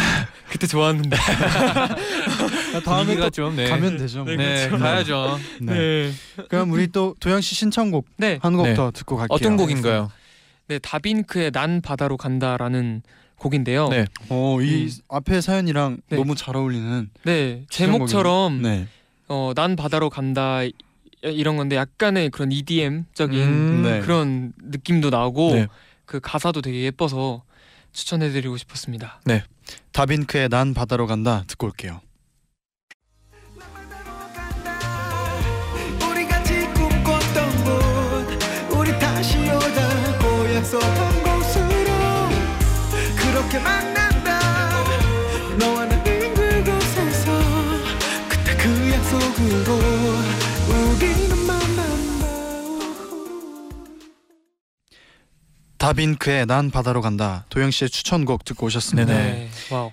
그때 0.50 0.66
좋았는데. 0.66 1.16
다음에 2.84 3.04
분위기가 3.04 3.24
또좀 3.30 3.56
네. 3.56 3.68
가면 3.68 3.96
되죠. 3.98 4.24
뭐. 4.24 4.32
네, 4.34 4.66
그렇죠. 4.68 4.82
가야죠. 4.82 5.38
네. 5.62 6.12
그럼 6.48 6.70
우리 6.70 6.86
또 6.88 7.14
도영 7.20 7.40
씨 7.40 7.54
신청곡 7.54 8.06
네. 8.16 8.38
한곡 8.40 8.66
네. 8.68 8.74
더 8.74 8.90
듣고 8.90 9.16
갈게요. 9.16 9.34
어떤 9.34 9.56
곡인가요? 9.56 10.10
네 10.68 10.78
다빈크의 10.78 11.50
난 11.52 11.80
바다로 11.80 12.16
간다라는 12.16 13.02
곡인데요. 13.38 13.88
네. 13.88 14.06
어, 14.28 14.58
이 14.60 14.84
음. 14.84 14.90
앞에 15.08 15.40
사연이랑 15.40 15.98
네. 16.08 16.16
너무 16.16 16.34
잘 16.34 16.56
어울리는 16.56 17.10
네. 17.24 17.64
제목처럼 17.70 18.62
네. 18.62 18.86
어, 19.28 19.52
난 19.54 19.76
바다로 19.76 20.10
간다 20.10 20.62
이- 20.62 20.72
이런 21.22 21.56
건데 21.56 21.76
약간의 21.76 22.30
그런 22.30 22.52
EDM적인 22.52 23.42
음. 23.42 23.82
네. 23.82 24.00
그런 24.00 24.52
느낌도 24.62 25.10
나고 25.10 25.52
네. 25.54 25.66
그 26.04 26.20
가사도 26.20 26.62
되게 26.62 26.82
예뻐서 26.82 27.42
추천해드리고 27.92 28.56
싶었습니다. 28.58 29.20
다빈크의 29.92 30.48
난 30.50 30.74
바다로 30.74 31.06
간다 31.06 31.44
듣고 31.46 31.66
올게요. 31.66 32.00
다빈크의 55.86 56.46
난 56.46 56.72
바다로 56.72 57.00
간다 57.00 57.44
도영 57.48 57.70
씨의 57.70 57.90
추천곡 57.90 58.44
듣고 58.44 58.66
오셨습니다. 58.66 59.12
네네. 59.14 59.48
Wow. 59.70 59.92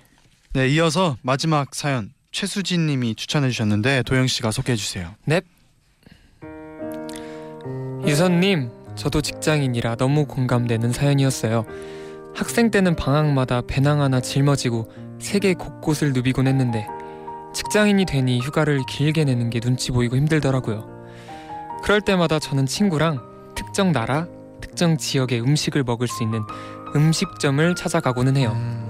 네, 0.54 0.68
이어서 0.70 1.18
마지막 1.22 1.76
사연 1.76 2.12
최수진 2.32 2.88
님이 2.88 3.14
추천해 3.14 3.52
주셨는데 3.52 4.02
도영 4.02 4.26
씨가 4.26 4.50
소개해 4.50 4.76
주세요. 4.76 5.14
유선님, 8.08 8.72
저도 8.96 9.22
직장인이라 9.22 9.98
너무 9.98 10.26
공감되는 10.26 10.92
사연이었어요. 10.92 11.68
학생 12.34 12.72
때는 12.72 12.96
방학마다 12.96 13.62
배낭 13.62 14.02
하나 14.02 14.20
짊어지고 14.20 14.92
세계 15.20 15.54
곳곳을 15.54 16.14
누비곤 16.14 16.48
했는데 16.48 16.88
직장인이 17.54 18.06
되니 18.06 18.40
휴가를 18.40 18.82
길게 18.90 19.26
내는 19.26 19.52
게 19.52 19.60
눈치 19.60 19.92
보이고 19.92 20.16
힘들더라고요. 20.16 20.90
그럴 21.84 22.02
때마다 22.02 22.40
저는 22.40 22.66
친구랑 22.66 23.22
특정 23.54 23.92
나라, 23.92 24.26
특정 24.74 24.98
지역의 24.98 25.42
음식을 25.42 25.84
먹을 25.84 26.08
수 26.08 26.24
있는 26.24 26.42
음식점을 26.96 27.76
찾아가고는 27.76 28.38
해요. 28.38 28.54
음. 28.56 28.90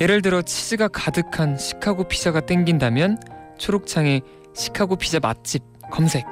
예를 0.00 0.22
들어 0.22 0.40
치즈가 0.40 0.88
가득한 0.88 1.58
시카고 1.58 2.08
피자가 2.08 2.40
땡긴다면 2.40 3.18
초록창에 3.58 4.22
시카고 4.54 4.96
피자 4.96 5.20
맛집 5.20 5.62
검색 5.92 6.24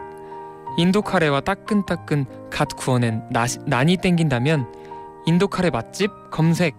인도 0.78 1.02
카레와 1.02 1.42
따끈따끈 1.42 2.24
갓 2.50 2.68
구워낸 2.76 3.22
나, 3.30 3.44
난이 3.66 3.98
땡긴다면 3.98 4.66
인도 5.26 5.48
카레 5.48 5.70
맛집 5.70 6.10
검색 6.30 6.74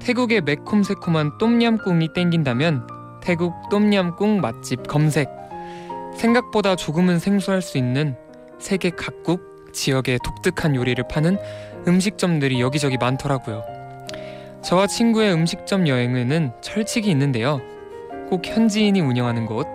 태국의 0.00 0.40
매콤새콤한 0.40 1.38
똠얌꿍이 1.38 2.14
땡긴다면 2.14 2.86
태국 3.22 3.52
똠얌꿍 3.68 4.40
맛집 4.40 4.88
검색 4.88 5.28
생각보다 6.16 6.76
조금은 6.76 7.18
생소할 7.18 7.60
수 7.62 7.78
있는 7.78 8.16
세계 8.58 8.90
각국 8.90 9.53
지역의 9.74 10.20
독특한 10.24 10.74
요리를 10.74 11.04
파는 11.08 11.36
음식점들이 11.86 12.60
여기저기 12.60 12.96
많더라고요. 12.96 13.62
저와 14.62 14.86
친구의 14.86 15.34
음식점 15.34 15.86
여행에는 15.86 16.52
철칙이 16.62 17.10
있는데요. 17.10 17.60
꼭 18.30 18.46
현지인이 18.46 18.98
운영하는 19.00 19.44
곳, 19.44 19.66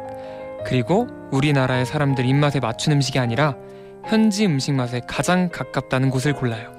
그리고 0.66 1.08
우리나라의 1.32 1.86
사람들 1.86 2.26
입맛에 2.26 2.60
맞춘 2.60 2.94
음식이 2.94 3.20
아니라 3.20 3.56
현지 4.06 4.46
음식 4.46 4.74
맛에 4.74 5.02
가장 5.08 5.50
가깝다는 5.50 6.10
곳을 6.10 6.34
골라요. 6.34 6.74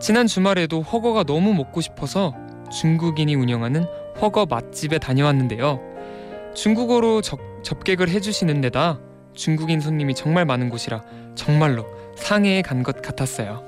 지난 0.00 0.26
주말에도 0.26 0.82
허거가 0.82 1.22
너무 1.22 1.54
먹고 1.54 1.80
싶어서 1.80 2.34
중국인이 2.70 3.34
운영하는 3.36 3.86
허거 4.20 4.46
맛집에 4.46 4.98
다녀왔는데요. 4.98 5.80
중국어로 6.54 7.20
접, 7.22 7.38
접객을 7.62 8.08
해주시는 8.08 8.60
데다 8.60 8.98
중국인 9.34 9.80
손님이 9.80 10.14
정말 10.14 10.44
많은 10.44 10.68
곳이라 10.68 11.02
정말로 11.34 11.86
상해에 12.16 12.62
간 12.62 12.82
것 12.82 13.00
같았어요. 13.02 13.62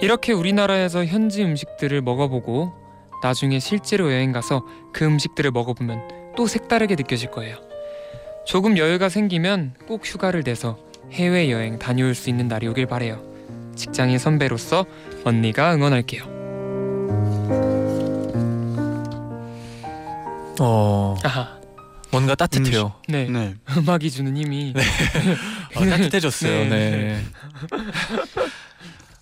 이렇게 0.00 0.32
우리나라에서 0.32 1.04
현지 1.04 1.42
음식들을 1.44 2.02
먹어보고 2.02 2.72
나중에 3.22 3.58
실제로 3.58 4.12
여행 4.12 4.32
가서 4.32 4.64
그 4.92 5.04
음식들을 5.04 5.50
먹어보면 5.50 6.34
또 6.36 6.46
색다르게 6.46 6.94
느껴질 6.94 7.30
거예요. 7.30 7.56
조금 8.46 8.78
여유가 8.78 9.08
생기면 9.08 9.74
꼭 9.86 10.02
휴가를 10.04 10.42
내서 10.44 10.78
해외 11.12 11.50
여행 11.50 11.78
다녀올 11.78 12.14
수 12.14 12.30
있는 12.30 12.48
날이 12.48 12.68
오길 12.68 12.86
바래요. 12.86 13.20
직장인 13.74 14.18
선배로서 14.18 14.86
언니가 15.24 15.74
응원할게요. 15.74 16.24
어 20.60 21.16
아하, 21.24 21.58
뭔가 22.10 22.34
따뜻해요. 22.34 22.94
네. 23.08 23.26
네. 23.28 23.54
음악이 23.76 24.10
주는 24.10 24.36
힘이 24.36 24.74
어, 25.86 25.90
따뜻해졌어요. 25.90 26.64
네. 26.64 26.68
네. 26.68 27.24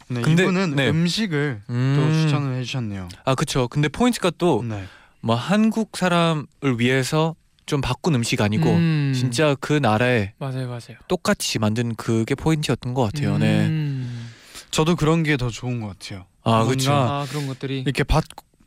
네, 0.09 0.21
근데- 0.23 0.43
이분은 0.45 0.77
네. 0.77 0.89
음식을 0.89 1.61
또 1.67 1.73
음. 1.73 2.19
추천을 2.23 2.57
해주셨네요. 2.61 3.09
아 3.25 3.35
그쵸. 3.35 3.69
근데 3.69 3.89
포인트가 3.89 4.31
또뭐 4.31 4.63
네. 4.65 4.85
한국 5.29 5.97
사람을 5.97 6.47
위해서 6.79 7.35
좀 7.67 7.81
바꾼 7.81 8.15
음식 8.15 8.41
아니고 8.41 8.71
음, 8.71 9.13
진짜 9.15 9.57
그 9.61 9.73
나라에 9.73 10.33
맞아요, 10.39 10.69
맞아요. 10.69 10.99
똑같이 11.09 11.59
만든 11.59 11.97
그게 11.97 12.35
포인트였던 12.37 12.95
것 12.95 13.03
같아요. 13.03 13.39
네. 13.39 13.67
음. 13.67 14.31
저도 14.71 14.95
그런 14.95 15.23
게 15.25 15.37
더 15.37 15.49
좋은 15.51 15.81
것 15.81 15.89
같아요. 15.99 16.27
아 16.45 16.65
그쵸. 16.65 16.93
아 16.93 17.27
그런 17.29 17.47
것들이 17.49 17.81
이렇게 17.81 18.05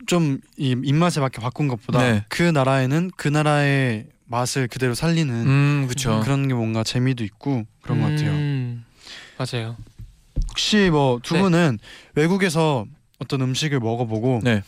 좀이 0.08 0.39
입맛에 0.60 1.21
맞게 1.21 1.39
바꾼 1.41 1.67
것보다 1.69 1.99
네. 2.02 2.25
그 2.30 2.41
나라에는 2.43 3.12
그 3.15 3.28
나라의 3.30 4.08
맛을 4.29 4.67
그대로 4.67 4.93
살리는 4.93 5.33
음 5.47 5.85
그쵸. 5.89 6.21
그런 6.23 6.47
게 6.47 6.53
뭔가 6.53 6.83
재미도 6.83 7.23
있고 7.23 7.63
그런 7.81 7.99
것 8.01 8.09
같아요. 8.09 8.31
음, 8.31 8.85
맞아요. 9.37 9.75
혹시 10.49 10.89
뭐 10.91 11.19
두 11.21 11.33
네. 11.33 11.41
분은 11.41 11.79
외국에서 12.15 12.85
어떤 13.17 13.41
음식을 13.41 13.79
먹어보고 13.79 14.41
네. 14.43 14.63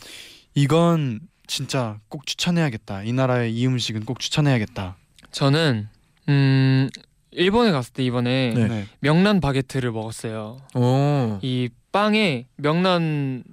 이건 0.54 1.20
진짜 1.46 1.98
꼭 2.08 2.26
추천해야겠다. 2.26 3.04
이 3.04 3.12
나라의 3.12 3.54
이 3.54 3.66
음식은 3.66 4.04
꼭 4.04 4.18
추천해야겠다. 4.18 4.96
저는 5.30 5.88
음 6.28 6.88
일본에 7.30 7.70
갔을 7.70 7.92
때 7.92 8.02
이번에 8.04 8.52
네. 8.54 8.68
네. 8.68 8.86
명란 9.00 9.40
바게트를 9.40 9.92
먹었어요. 9.92 10.60
오. 10.74 11.38
이 11.42 11.68
빵에 11.92 12.46
명란 12.56 13.44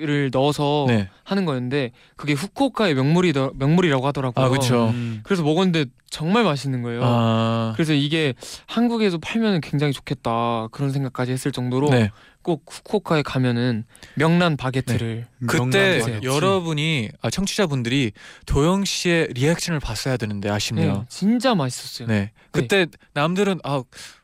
을 0.00 0.30
넣어서 0.32 0.84
네. 0.88 1.08
하는 1.24 1.44
거였는데 1.44 1.92
그게 2.16 2.32
후쿠오카의 2.32 2.94
명물이 2.94 3.32
명물이라고 3.54 4.06
하더라고요. 4.06 4.44
아 4.44 4.48
그쵸. 4.48 4.88
음. 4.88 5.20
그래서 5.24 5.42
먹었는데 5.42 5.86
정말 6.10 6.44
맛있는 6.44 6.82
거예요. 6.82 7.00
아. 7.02 7.72
그래서 7.74 7.92
이게 7.92 8.34
한국에서 8.66 9.18
팔면 9.18 9.60
굉장히 9.60 9.92
좋겠다 9.92 10.68
그런 10.70 10.90
생각까지 10.90 11.32
했을 11.32 11.50
정도로 11.50 11.90
네. 11.90 12.10
꼭 12.42 12.64
후쿠오카에 12.68 13.22
가면은 13.22 13.84
명란 14.14 14.56
바게트를 14.56 15.26
그때 15.46 15.58
명란 15.58 15.70
드세요. 15.70 16.14
바게트. 16.16 16.26
여러분이 16.26 17.08
아, 17.22 17.30
청취자분들이 17.30 18.12
도영 18.46 18.84
씨의 18.84 19.28
리액션을 19.34 19.80
봤어야 19.80 20.16
되는데 20.16 20.48
네, 20.48 20.54
아쉽네요. 20.54 21.06
진짜 21.08 21.54
맛있었어요. 21.54 22.06
네. 22.06 22.32
그때 22.52 22.86
남들은 23.14 23.60
아 23.64 23.82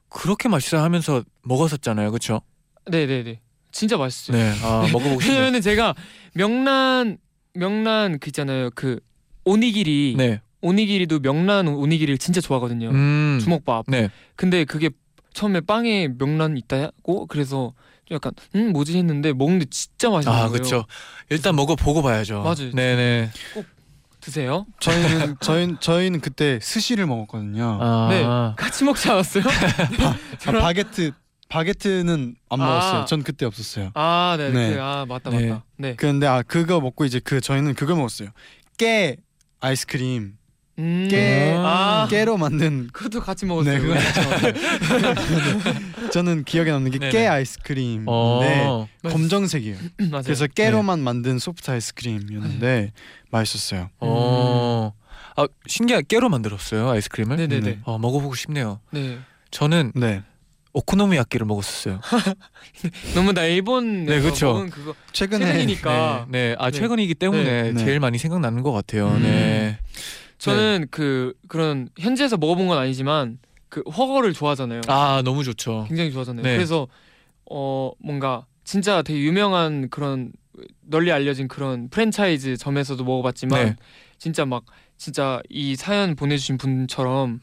그렇게 0.08 0.48
맛있어 0.48 0.82
하면서 0.82 1.24
먹었었잖아요. 1.42 2.10
그렇죠? 2.10 2.42
네, 2.86 3.06
네, 3.06 3.22
네. 3.24 3.40
진짜 3.72 3.96
맛있어요. 3.96 4.37
네. 4.37 4.52
아 4.62 4.83
먹어보고 4.92 5.20
싶네요. 5.20 5.38
왜냐면은 5.38 5.61
제가 5.61 5.94
명란 6.35 7.18
명란 7.54 8.18
그 8.18 8.28
있잖아요. 8.28 8.70
그 8.74 9.00
오니기리 9.44 10.14
네. 10.18 10.40
오니기리도 10.62 11.20
명란 11.20 11.68
오니기리를 11.68 12.18
진짜 12.18 12.40
좋아하거든요. 12.40 12.90
음. 12.90 13.38
주먹밥. 13.42 13.87
네. 13.88 14.11
근데 14.37 14.64
그게 14.64 14.90
처음에 15.33 15.61
빵에 15.61 16.09
명란 16.18 16.56
있다고 16.56 17.26
그래서 17.26 17.72
좀 18.04 18.16
약간 18.16 18.33
음 18.56 18.72
뭐지 18.72 18.96
했는데 18.98 19.33
먹는데 19.33 19.66
진짜 19.70 20.11
맛있는 20.11 20.33
아 20.37 20.40
거예요. 20.42 20.52
그렇죠. 20.52 20.85
일단 21.30 21.54
먹어 21.56 21.76
보고 21.76 22.02
봐야죠. 22.02 22.42
맞아요. 22.42 22.72
네네. 22.74 23.30
드세요. 24.20 24.66
저희는 24.80 25.37
저희 25.40 25.74
저희는 25.80 26.20
그때 26.20 26.59
스시를 26.61 27.06
먹었거든요. 27.06 27.78
아. 27.80 28.09
네. 28.11 28.22
같이 28.62 28.85
먹지 28.85 29.09
않았어요? 29.11 29.44
아, 29.46 30.16
저랑- 30.38 30.61
바게트 30.61 31.12
바게트는 31.50 32.36
안 32.48 32.60
아. 32.60 32.64
먹었어요. 32.64 33.04
전 33.04 33.22
그때 33.22 33.44
없었어요. 33.44 33.90
아, 33.94 34.36
네, 34.38 34.50
네. 34.50 34.74
그, 34.74 34.80
아 34.80 35.04
맞다, 35.06 35.30
네. 35.30 35.48
맞다. 35.50 35.64
네. 35.76 35.94
근데 35.96 36.26
아 36.26 36.42
그거 36.42 36.80
먹고 36.80 37.04
이제 37.04 37.20
그 37.22 37.40
저희는 37.42 37.74
그걸 37.74 37.96
먹었어요. 37.96 38.30
깨 38.78 39.16
아이스크림. 39.60 40.38
음, 40.78 41.08
깨 41.10 41.54
아, 41.58 42.06
깨로 42.08 42.38
만든 42.38 42.88
그것도 42.92 43.20
같이 43.20 43.44
먹었어요. 43.44 43.74
네, 43.74 43.80
그거 43.80 43.94
그거. 44.94 46.08
저는 46.10 46.44
기억에 46.44 46.70
남는 46.70 46.90
게 46.92 46.98
네네. 46.98 47.12
깨 47.12 47.26
아이스크림인데 47.26 48.06
어. 48.06 48.88
검정색이에요. 49.02 49.76
맞아요. 50.10 50.22
그래서 50.22 50.46
깨로만 50.46 51.00
만든 51.00 51.38
소프트 51.38 51.70
아이스크림이었는데 51.70 52.92
맛있었어요. 53.30 53.90
어. 53.98 54.94
아 55.36 55.46
신기한 55.66 56.04
깨로 56.08 56.28
만들었어요 56.30 56.88
아이스크림을. 56.88 57.36
네, 57.36 57.46
네, 57.46 57.60
네. 57.60 57.70
네. 57.72 57.78
어 57.82 57.98
먹어 57.98 58.20
보고 58.20 58.34
싶네요. 58.34 58.80
네. 58.92 59.18
저는 59.50 59.92
네. 59.96 60.22
오코노미야끼를 60.72 61.46
먹었었어요. 61.46 62.00
너무 63.14 63.33
나 63.33 63.44
일본 63.44 64.06
네, 64.06 64.20
그거 64.20 64.94
최근에 65.12 65.44
최근이니까 65.44 66.26
네. 66.28 66.54
아 66.59 66.70
네. 66.70 66.78
최근이기 66.78 67.14
때문에 67.14 67.44
네. 67.44 67.72
네. 67.72 67.85
제일 67.85 68.00
많이 68.00 68.18
생각나는 68.18 68.62
것 68.62 68.72
같아요. 68.72 69.09
음. 69.09 69.22
네. 69.22 69.78
저는 70.38 70.87
그 70.90 71.35
그런 71.48 71.88
현지에서 71.98 72.37
먹어본 72.37 72.68
건 72.68 72.78
아니지만 72.78 73.38
그 73.68 73.83
허거를 73.83 74.33
좋아하잖아요. 74.33 74.83
아 74.87 75.22
너무 75.24 75.44
좋죠. 75.44 75.87
굉장히 75.88 76.12
좋아하잖아요. 76.12 76.42
네. 76.42 76.54
그래서 76.54 76.87
어 77.50 77.90
뭔가 77.98 78.46
진짜 78.64 79.02
되게 79.02 79.20
유명한 79.20 79.90
그런 79.90 80.33
널리 80.83 81.11
알려진 81.12 81.48
그런 81.48 81.88
프랜차이즈 81.88 82.56
점에서도 82.56 83.02
먹어봤지만 83.02 83.64
네. 83.64 83.76
진짜 84.18 84.44
막 84.44 84.64
진짜 84.96 85.40
이 85.48 85.76
사연 85.76 86.14
보내주신 86.14 86.59
분처럼 86.59 87.40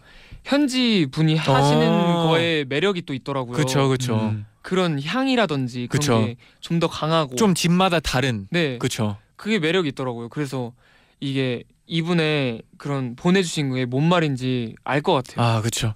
현지 0.48 1.08
분이 1.12 1.36
하시는 1.36 1.88
어. 1.90 2.28
거에 2.28 2.66
매력이 2.66 3.04
또 3.04 3.14
있더라고요. 3.14 3.54
그렇죠, 3.56 3.88
그렇죠. 3.88 4.16
음. 4.20 4.46
그런 4.62 5.02
향이라든지 5.02 5.88
그런. 5.88 6.26
게 6.26 6.36
좀 6.62 6.80
더 6.80 6.88
강하고 6.88 7.36
좀 7.36 7.54
집마다 7.54 8.00
다른. 8.00 8.48
네 8.52 8.78
그렇죠. 8.78 9.18
그게 9.36 9.60
매력이 9.60 9.90
있더라고요. 9.90 10.30
그래서 10.30 10.74
이게 11.20 11.64
이분의 11.88 12.64
그런 12.78 13.16
보내주신 13.16 13.74
게 13.74 13.86
뭔 13.86 14.08
말인지 14.10 14.76
알 14.84 15.02
것 15.02 15.14
같아요. 15.14 15.46
아 15.46 15.60
그렇죠. 15.62 15.94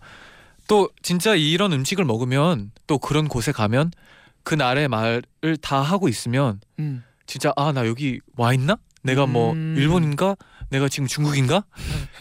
또 0.68 0.90
진짜 1.02 1.36
이런 1.36 1.74
음식을 1.74 2.06
먹으면 2.06 2.72
또 2.88 2.98
그런 2.98 3.28
곳에 3.28 3.52
가면 3.52 3.92
그 4.44 4.56
나라의 4.56 4.88
말을 4.88 5.58
다 5.62 5.82
하고 5.82 6.08
있으면 6.08 6.62
음. 6.80 7.04
진짜 7.26 7.52
아 7.58 7.72
나 7.74 7.86
여기 7.88 8.20
와 8.38 8.54
있나? 8.54 8.78
내가 9.04 9.26
뭐 9.26 9.52
음. 9.54 9.76
일본인가? 9.78 10.36
내가 10.72 10.88
지금 10.88 11.06
중국인가? 11.06 11.66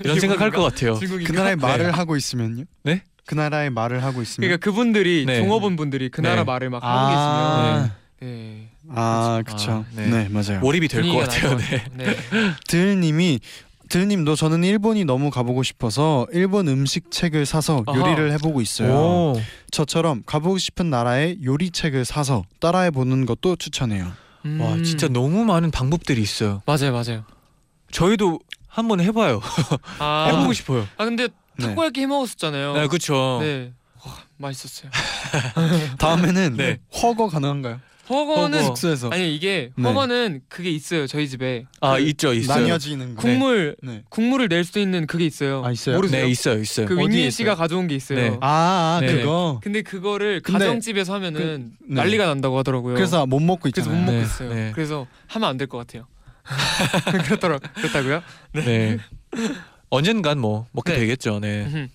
이런 0.04 0.18
생각할 0.18 0.50
것 0.50 0.62
같아요. 0.62 0.94
중국인가? 0.98 1.32
그 1.32 1.36
나라의 1.36 1.56
네. 1.56 1.62
말을 1.62 1.92
하고 1.92 2.16
있으면요? 2.16 2.64
네? 2.82 3.02
그 3.24 3.36
나라의 3.36 3.70
말을 3.70 4.02
하고 4.02 4.22
있으면 4.22 4.46
그러니까 4.46 4.64
그분들이 4.64 5.24
네. 5.24 5.38
종업원 5.38 5.76
분들이 5.76 6.08
그 6.08 6.20
나라 6.20 6.36
네. 6.36 6.44
말을 6.44 6.68
막 6.70 6.82
하고 6.82 6.88
아, 6.88 7.74
계시면 7.78 7.92
네. 8.22 8.68
아, 8.88 9.42
그쵸. 9.46 9.70
아, 9.70 9.84
네. 9.94 10.06
네. 10.08 10.28
맞아요. 10.28 10.58
몰입이 10.60 10.88
될것 10.88 11.08
분위기가 11.08 11.32
같아요. 11.32 11.56
네. 11.58 11.84
네. 11.94 12.16
들님이 12.66 13.38
들님도 13.88 14.34
저는 14.34 14.64
일본이 14.64 15.04
너무 15.04 15.30
가보고 15.30 15.62
싶어서 15.62 16.26
일본 16.32 16.66
음식 16.68 17.10
책을 17.10 17.46
사서 17.46 17.84
아하. 17.86 17.98
요리를 17.98 18.32
해보고 18.32 18.60
있어요. 18.60 18.92
오. 18.92 19.40
저처럼 19.70 20.22
가보고 20.26 20.58
싶은 20.58 20.90
나라의 20.90 21.38
요리 21.44 21.70
책을 21.70 22.04
사서 22.04 22.44
따라해 22.58 22.90
보는 22.90 23.26
것도 23.26 23.56
추천해요. 23.56 24.04
와 24.04 24.74
음. 24.74 24.84
진짜 24.84 25.06
너무 25.06 25.44
많은 25.44 25.70
방법들이 25.70 26.20
있어요. 26.20 26.62
맞아요, 26.66 26.92
맞아요. 26.92 27.24
저희도 27.90 28.38
한번 28.68 29.00
해봐요. 29.00 29.40
아, 29.98 30.28
해보고 30.32 30.52
싶어요. 30.52 30.86
아 30.96 31.04
근데 31.04 31.28
네. 31.56 31.66
타코야끼 31.66 32.02
해 32.02 32.06
먹었었잖아요. 32.06 32.74
네, 32.74 32.86
그렇죠. 32.86 33.38
네. 33.42 33.72
와, 34.04 34.16
맛있었어요. 34.38 34.90
다음에는 35.98 36.56
네. 36.56 36.78
허거 37.02 37.28
가능한가요? 37.28 37.80
허거는 38.08 38.58
허거. 38.58 38.66
숙소에서 38.74 39.08
아니 39.10 39.36
이게 39.36 39.70
네. 39.76 39.82
허거는 39.84 40.40
그게 40.48 40.70
있어요 40.70 41.06
저희 41.06 41.28
집에 41.28 41.64
아 41.80 41.94
그 41.96 42.00
있죠, 42.02 42.32
있어요. 42.32 42.58
나뉘어지는 42.58 43.14
거. 43.14 43.22
국물 43.22 43.76
네. 43.82 44.02
국물을 44.08 44.48
낼 44.48 44.64
수 44.64 44.80
있는 44.80 45.06
그게 45.06 45.26
있어요. 45.26 45.62
아, 45.64 45.70
있어요? 45.70 45.94
모르세요? 45.96 46.24
네, 46.24 46.30
있어요, 46.30 46.58
있어요. 46.60 46.86
그 46.86 46.94
있어요? 47.00 47.30
씨가 47.30 47.54
가져온 47.54 47.86
게 47.86 47.94
있어요. 47.94 48.18
네. 48.18 48.36
아, 48.40 48.98
아 48.98 49.00
네. 49.00 49.12
그거. 49.12 49.60
근데 49.62 49.82
그거를 49.82 50.40
근데 50.42 50.58
가정집에서 50.58 51.14
하면은 51.14 51.72
그- 51.78 51.84
네. 51.86 51.94
난리가 52.02 52.26
난다고 52.26 52.58
하더라고요. 52.58 52.94
그래서 52.94 53.26
못 53.26 53.38
먹고 53.40 53.68
그래서 53.70 53.80
있잖아요. 53.82 53.94
못 54.00 54.06
먹고 54.06 54.18
네, 54.18 54.22
있어요. 54.24 54.54
네. 54.54 54.72
그래서 54.74 55.06
하면 55.28 55.48
안 55.48 55.56
될 55.56 55.68
것 55.68 55.78
같아요. 55.78 56.06
그렇더라 57.24 57.58
그렇다고요? 57.58 58.22
네. 58.52 58.98
언젠간 59.90 60.38
뭐 60.38 60.66
먹게 60.72 60.92
네. 60.92 60.98
되겠죠. 61.00 61.40
네. 61.40 61.88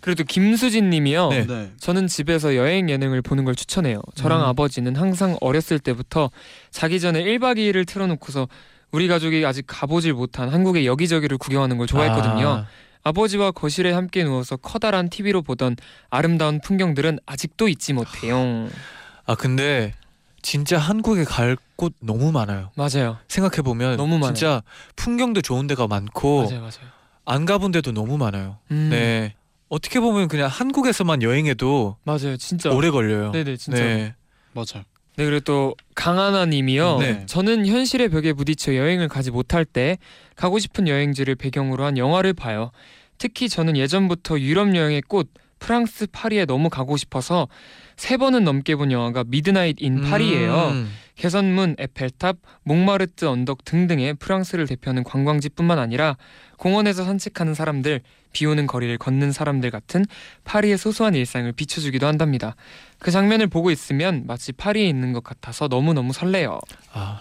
그래도 0.00 0.24
김수진님이요. 0.24 1.28
네. 1.28 1.46
네. 1.46 1.72
저는 1.78 2.06
집에서 2.06 2.56
여행 2.56 2.88
예능을 2.88 3.22
보는 3.22 3.44
걸 3.44 3.54
추천해요. 3.54 4.00
저랑 4.14 4.40
음. 4.40 4.44
아버지는 4.46 4.96
항상 4.96 5.36
어렸을 5.40 5.78
때부터 5.78 6.30
자기 6.70 7.00
전에 7.00 7.22
1박 7.22 7.58
2일을 7.58 7.86
틀어놓고서 7.86 8.48
우리 8.92 9.08
가족이 9.08 9.44
아직 9.44 9.64
가보질 9.66 10.14
못한 10.14 10.48
한국의 10.48 10.86
여기저기를 10.86 11.38
구경하는 11.38 11.76
걸 11.78 11.86
좋아했거든요. 11.86 12.48
아, 12.48 12.66
아버지와 13.02 13.50
거실에 13.52 13.92
함께 13.92 14.24
누워서 14.24 14.56
커다란 14.56 15.08
TV로 15.08 15.42
보던 15.42 15.76
아름다운 16.10 16.60
풍경들은 16.60 17.20
아직도 17.26 17.68
잊지 17.68 17.92
못해요. 17.92 18.68
아 19.26 19.34
근데 19.34 19.94
진짜 20.42 20.78
한국에 20.78 21.24
갈 21.24 21.56
곳 21.76 21.94
너무 22.02 22.30
많아요. 22.30 22.70
맞아요. 22.76 23.16
생각해 23.28 23.62
보면 23.62 23.96
너무 23.96 24.18
많아요. 24.18 24.34
진짜 24.34 24.62
풍경도 24.96 25.40
좋은 25.40 25.66
데가 25.66 25.86
많고 25.86 26.42
맞아요, 26.42 26.60
맞아요. 26.60 26.90
안 27.24 27.46
가본 27.46 27.72
데도 27.72 27.92
너무 27.92 28.18
많아요. 28.18 28.58
음, 28.70 28.88
네. 28.90 29.34
어떻게 29.70 29.98
보면 29.98 30.28
그냥 30.28 30.48
한국에서만 30.48 31.22
여행해도 31.22 31.96
맞아요. 32.04 32.36
진짜. 32.36 32.70
오래 32.70 32.90
걸려요. 32.90 33.30
네네 33.32 33.56
진짜. 33.56 33.82
네. 33.82 33.94
네. 33.96 34.14
맞아요. 34.52 34.84
그리고 35.16 35.40
또 35.40 35.74
강하나님이요. 35.94 36.98
네. 36.98 37.24
저는 37.26 37.66
현실의 37.66 38.10
벽에 38.10 38.32
부딪혀 38.34 38.74
여행을 38.74 39.08
가지 39.08 39.30
못할 39.30 39.64
때 39.64 39.96
가고 40.36 40.58
싶은 40.58 40.86
여행지를 40.86 41.34
배경으로 41.36 41.84
한 41.84 41.96
영화를 41.96 42.34
봐요. 42.34 42.72
특히 43.16 43.48
저는 43.48 43.76
예전부터 43.76 44.38
유럽 44.40 44.74
여행의 44.76 45.02
꽃 45.08 45.30
프랑스 45.60 46.08
파리에 46.10 46.46
너무 46.46 46.68
가고 46.68 46.96
싶어서 46.96 47.46
세 47.96 48.16
번은 48.16 48.42
넘게 48.42 48.74
본 48.74 48.90
영화가 48.90 49.24
Midnight 49.28 49.76
in 49.80 50.00
파리예요. 50.00 50.70
음. 50.70 50.90
개선문, 51.14 51.76
에펠탑, 51.78 52.38
몽마르트 52.64 53.26
언덕 53.26 53.64
등등의 53.64 54.14
프랑스를 54.14 54.66
대표하는 54.66 55.04
관광지뿐만 55.04 55.78
아니라 55.78 56.16
공원에서 56.56 57.04
산책하는 57.04 57.54
사람들, 57.54 58.00
비 58.32 58.46
오는 58.46 58.66
거리를 58.66 58.96
걷는 58.96 59.32
사람들 59.32 59.70
같은 59.70 60.06
파리의 60.44 60.78
소소한 60.78 61.14
일상을 61.14 61.52
비춰주기도 61.52 62.06
한답니다. 62.06 62.56
그 62.98 63.10
장면을 63.10 63.48
보고 63.48 63.70
있으면 63.70 64.24
마치 64.26 64.52
파리에 64.52 64.88
있는 64.88 65.12
것 65.12 65.22
같아서 65.22 65.68
너무너무 65.68 66.14
설레요. 66.14 66.58
아. 66.92 67.20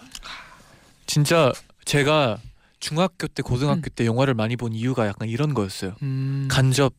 진짜 1.06 1.52
제가 1.84 2.38
중학교 2.80 3.28
때 3.28 3.42
고등학교 3.42 3.90
때 3.90 4.06
영화를 4.06 4.34
많이 4.34 4.56
본 4.56 4.74
이유가 4.74 5.08
약간 5.08 5.28
이런 5.28 5.54
거였어요. 5.54 5.96
음, 6.04 6.48
간접 6.50 6.94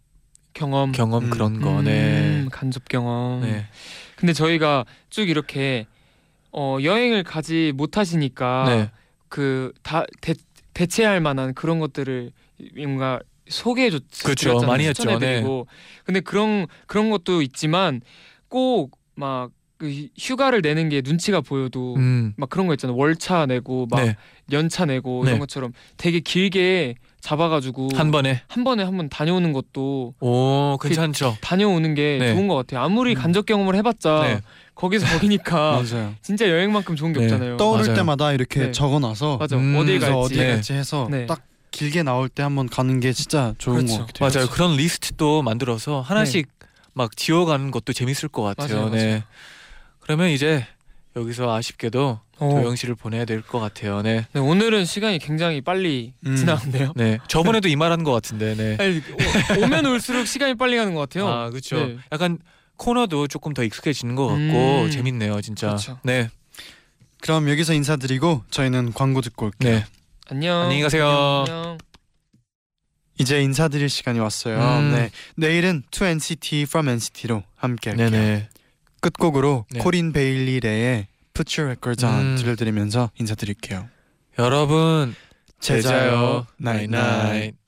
경험, 0.54 0.92
경험 0.92 1.24
음. 1.24 1.30
그런 1.30 1.60
거. 1.60 1.80
음, 1.80 1.84
네. 1.84 2.46
간접 2.50 2.88
경험. 2.88 3.42
네. 3.42 3.66
근데 4.16 4.32
저희가 4.32 4.84
쭉 5.08 5.28
이렇게 5.28 5.86
어, 6.52 6.78
여행을 6.82 7.22
가지 7.22 7.72
못하시니까 7.74 8.64
네. 8.66 8.90
그다 9.28 10.04
대체할 10.74 11.20
만한 11.20 11.54
그런 11.54 11.78
것들을 11.78 12.32
뭔가 12.76 13.20
소개해 13.48 13.90
줬 13.90 14.02
그렇죠. 14.24 14.60
많이 14.60 14.86
했죠. 14.86 15.18
네. 15.18 15.42
근데 16.04 16.20
그런 16.20 16.66
그런 16.86 17.10
것도 17.10 17.42
있지만 17.42 18.00
꼭막그 18.48 20.08
휴가를 20.18 20.60
내는 20.62 20.88
게 20.88 21.02
눈치가 21.04 21.40
보여도 21.40 21.94
음. 21.96 22.34
막 22.36 22.50
그런 22.50 22.66
거 22.66 22.74
있잖아요. 22.74 22.96
월차 22.96 23.46
내고 23.46 23.86
막 23.90 24.04
네. 24.04 24.16
연차 24.52 24.84
내고 24.84 25.22
네. 25.24 25.30
이런 25.30 25.40
것처럼 25.40 25.72
되게 25.96 26.20
길게 26.20 26.96
잡아가지고 27.20 27.90
한 27.94 28.10
번에. 28.10 28.42
한 28.48 28.64
번에 28.64 28.82
한번 28.82 29.08
다녀오는 29.08 29.52
것도 29.52 30.14
오, 30.20 30.78
괜찮죠. 30.80 31.36
다녀오는 31.40 31.94
게 31.94 32.18
네. 32.18 32.34
좋은 32.34 32.48
것 32.48 32.56
같아요. 32.56 32.80
아무리 32.82 33.14
음. 33.14 33.20
간접 33.20 33.46
경험을 33.46 33.74
해봤자 33.76 34.22
네. 34.22 34.40
거기서 34.74 35.06
거기니까 35.06 35.82
맞아요. 35.92 36.14
진짜 36.22 36.48
여행만큼 36.48 36.96
좋은 36.96 37.12
게 37.12 37.20
네. 37.20 37.26
없잖아요. 37.26 37.56
떠오를 37.58 37.84
맞아요. 37.84 37.96
때마다 37.96 38.32
이렇게 38.32 38.60
네. 38.60 38.72
적어놔서 38.72 39.36
맞아. 39.36 39.56
음, 39.56 39.78
그래서 39.84 40.06
갈지. 40.06 40.18
어디 40.18 40.36
네. 40.38 40.46
갈지 40.48 40.72
해서 40.72 41.08
네. 41.10 41.26
딱 41.26 41.42
길게 41.70 42.02
나올 42.02 42.28
때 42.28 42.42
한번 42.42 42.68
가는 42.68 42.98
게 43.00 43.12
진짜 43.12 43.54
좋은 43.58 43.76
그렇죠. 43.86 43.98
것 43.98 44.06
같아요. 44.06 44.28
맞아요. 44.40 44.50
그런 44.50 44.76
리스트도 44.76 45.42
만들어서 45.42 46.00
하나씩 46.00 46.48
막 46.94 47.16
지워가는 47.16 47.70
것도 47.70 47.92
재밌을 47.92 48.28
것 48.28 48.42
같아요. 48.42 48.76
맞아요, 48.78 48.90
네. 48.90 49.06
맞아요. 49.06 49.22
그러면 50.00 50.30
이제 50.30 50.66
여기서 51.14 51.54
아쉽게도 51.54 52.02
어. 52.08 52.20
도영 52.40 52.74
씨를 52.76 52.94
보내야 52.94 53.24
될 53.24 53.42
것 53.42 53.60
같아요. 53.60 54.02
네. 54.02 54.26
네, 54.32 54.40
오늘은 54.40 54.84
시간이 54.84 55.18
굉장히 55.18 55.60
빨리 55.60 56.14
음. 56.26 56.36
지나갔네요. 56.36 56.92
네. 56.96 57.18
저번에도 57.28 57.68
이 57.68 57.76
말 57.76 57.92
한 57.92 58.02
것 58.04 58.12
같은데. 58.12 58.54
네. 58.56 58.76
아니, 58.80 59.00
오, 59.60 59.64
오면 59.64 59.86
올수록 59.86 60.26
시간이 60.26 60.54
빨리 60.56 60.76
가는 60.76 60.94
것 60.94 61.00
같아요. 61.00 61.28
아, 61.28 61.50
그렇죠. 61.50 61.76
네. 61.86 61.96
약간 62.12 62.38
코너도 62.76 63.26
조금 63.28 63.52
더 63.54 63.62
익숙해지는 63.62 64.14
것 64.14 64.26
같고 64.26 64.82
음. 64.84 64.90
재밌네요, 64.90 65.40
진짜. 65.42 65.68
그렇죠. 65.68 65.98
네. 66.02 66.28
그럼 67.20 67.48
여기서 67.50 67.74
인사드리고 67.74 68.44
저희는 68.50 68.92
광고 68.94 69.20
듣고 69.20 69.46
올게요. 69.46 69.70
네. 69.80 69.84
안녕. 70.28 70.62
안녕히 70.62 70.80
가세요. 70.82 71.44
안녕. 71.46 71.78
이제 73.18 73.42
인사드릴 73.42 73.90
시간이 73.90 74.18
왔어요. 74.18 74.58
음. 74.58 74.92
네. 74.94 75.10
내일은 75.36 75.82
2NCT 75.90 76.62
from 76.62 76.88
NCT로 76.88 77.42
함께 77.56 77.90
할게요. 77.90 78.08
네네. 78.10 78.48
끝곡으로 79.02 79.66
네. 79.70 79.80
코린 79.80 80.12
베일리 80.12 80.60
레의 80.60 81.06
Put 81.40 81.58
Your 81.58 81.70
Records 81.70 82.04
On 82.04 82.20
음. 82.20 82.36
들려드리면서 82.36 83.12
인사드릴게요. 83.18 83.88
여러분 84.38 85.14
잘 85.58 85.91
자요. 85.91 86.46
night 86.58 87.04
night. 87.04 87.59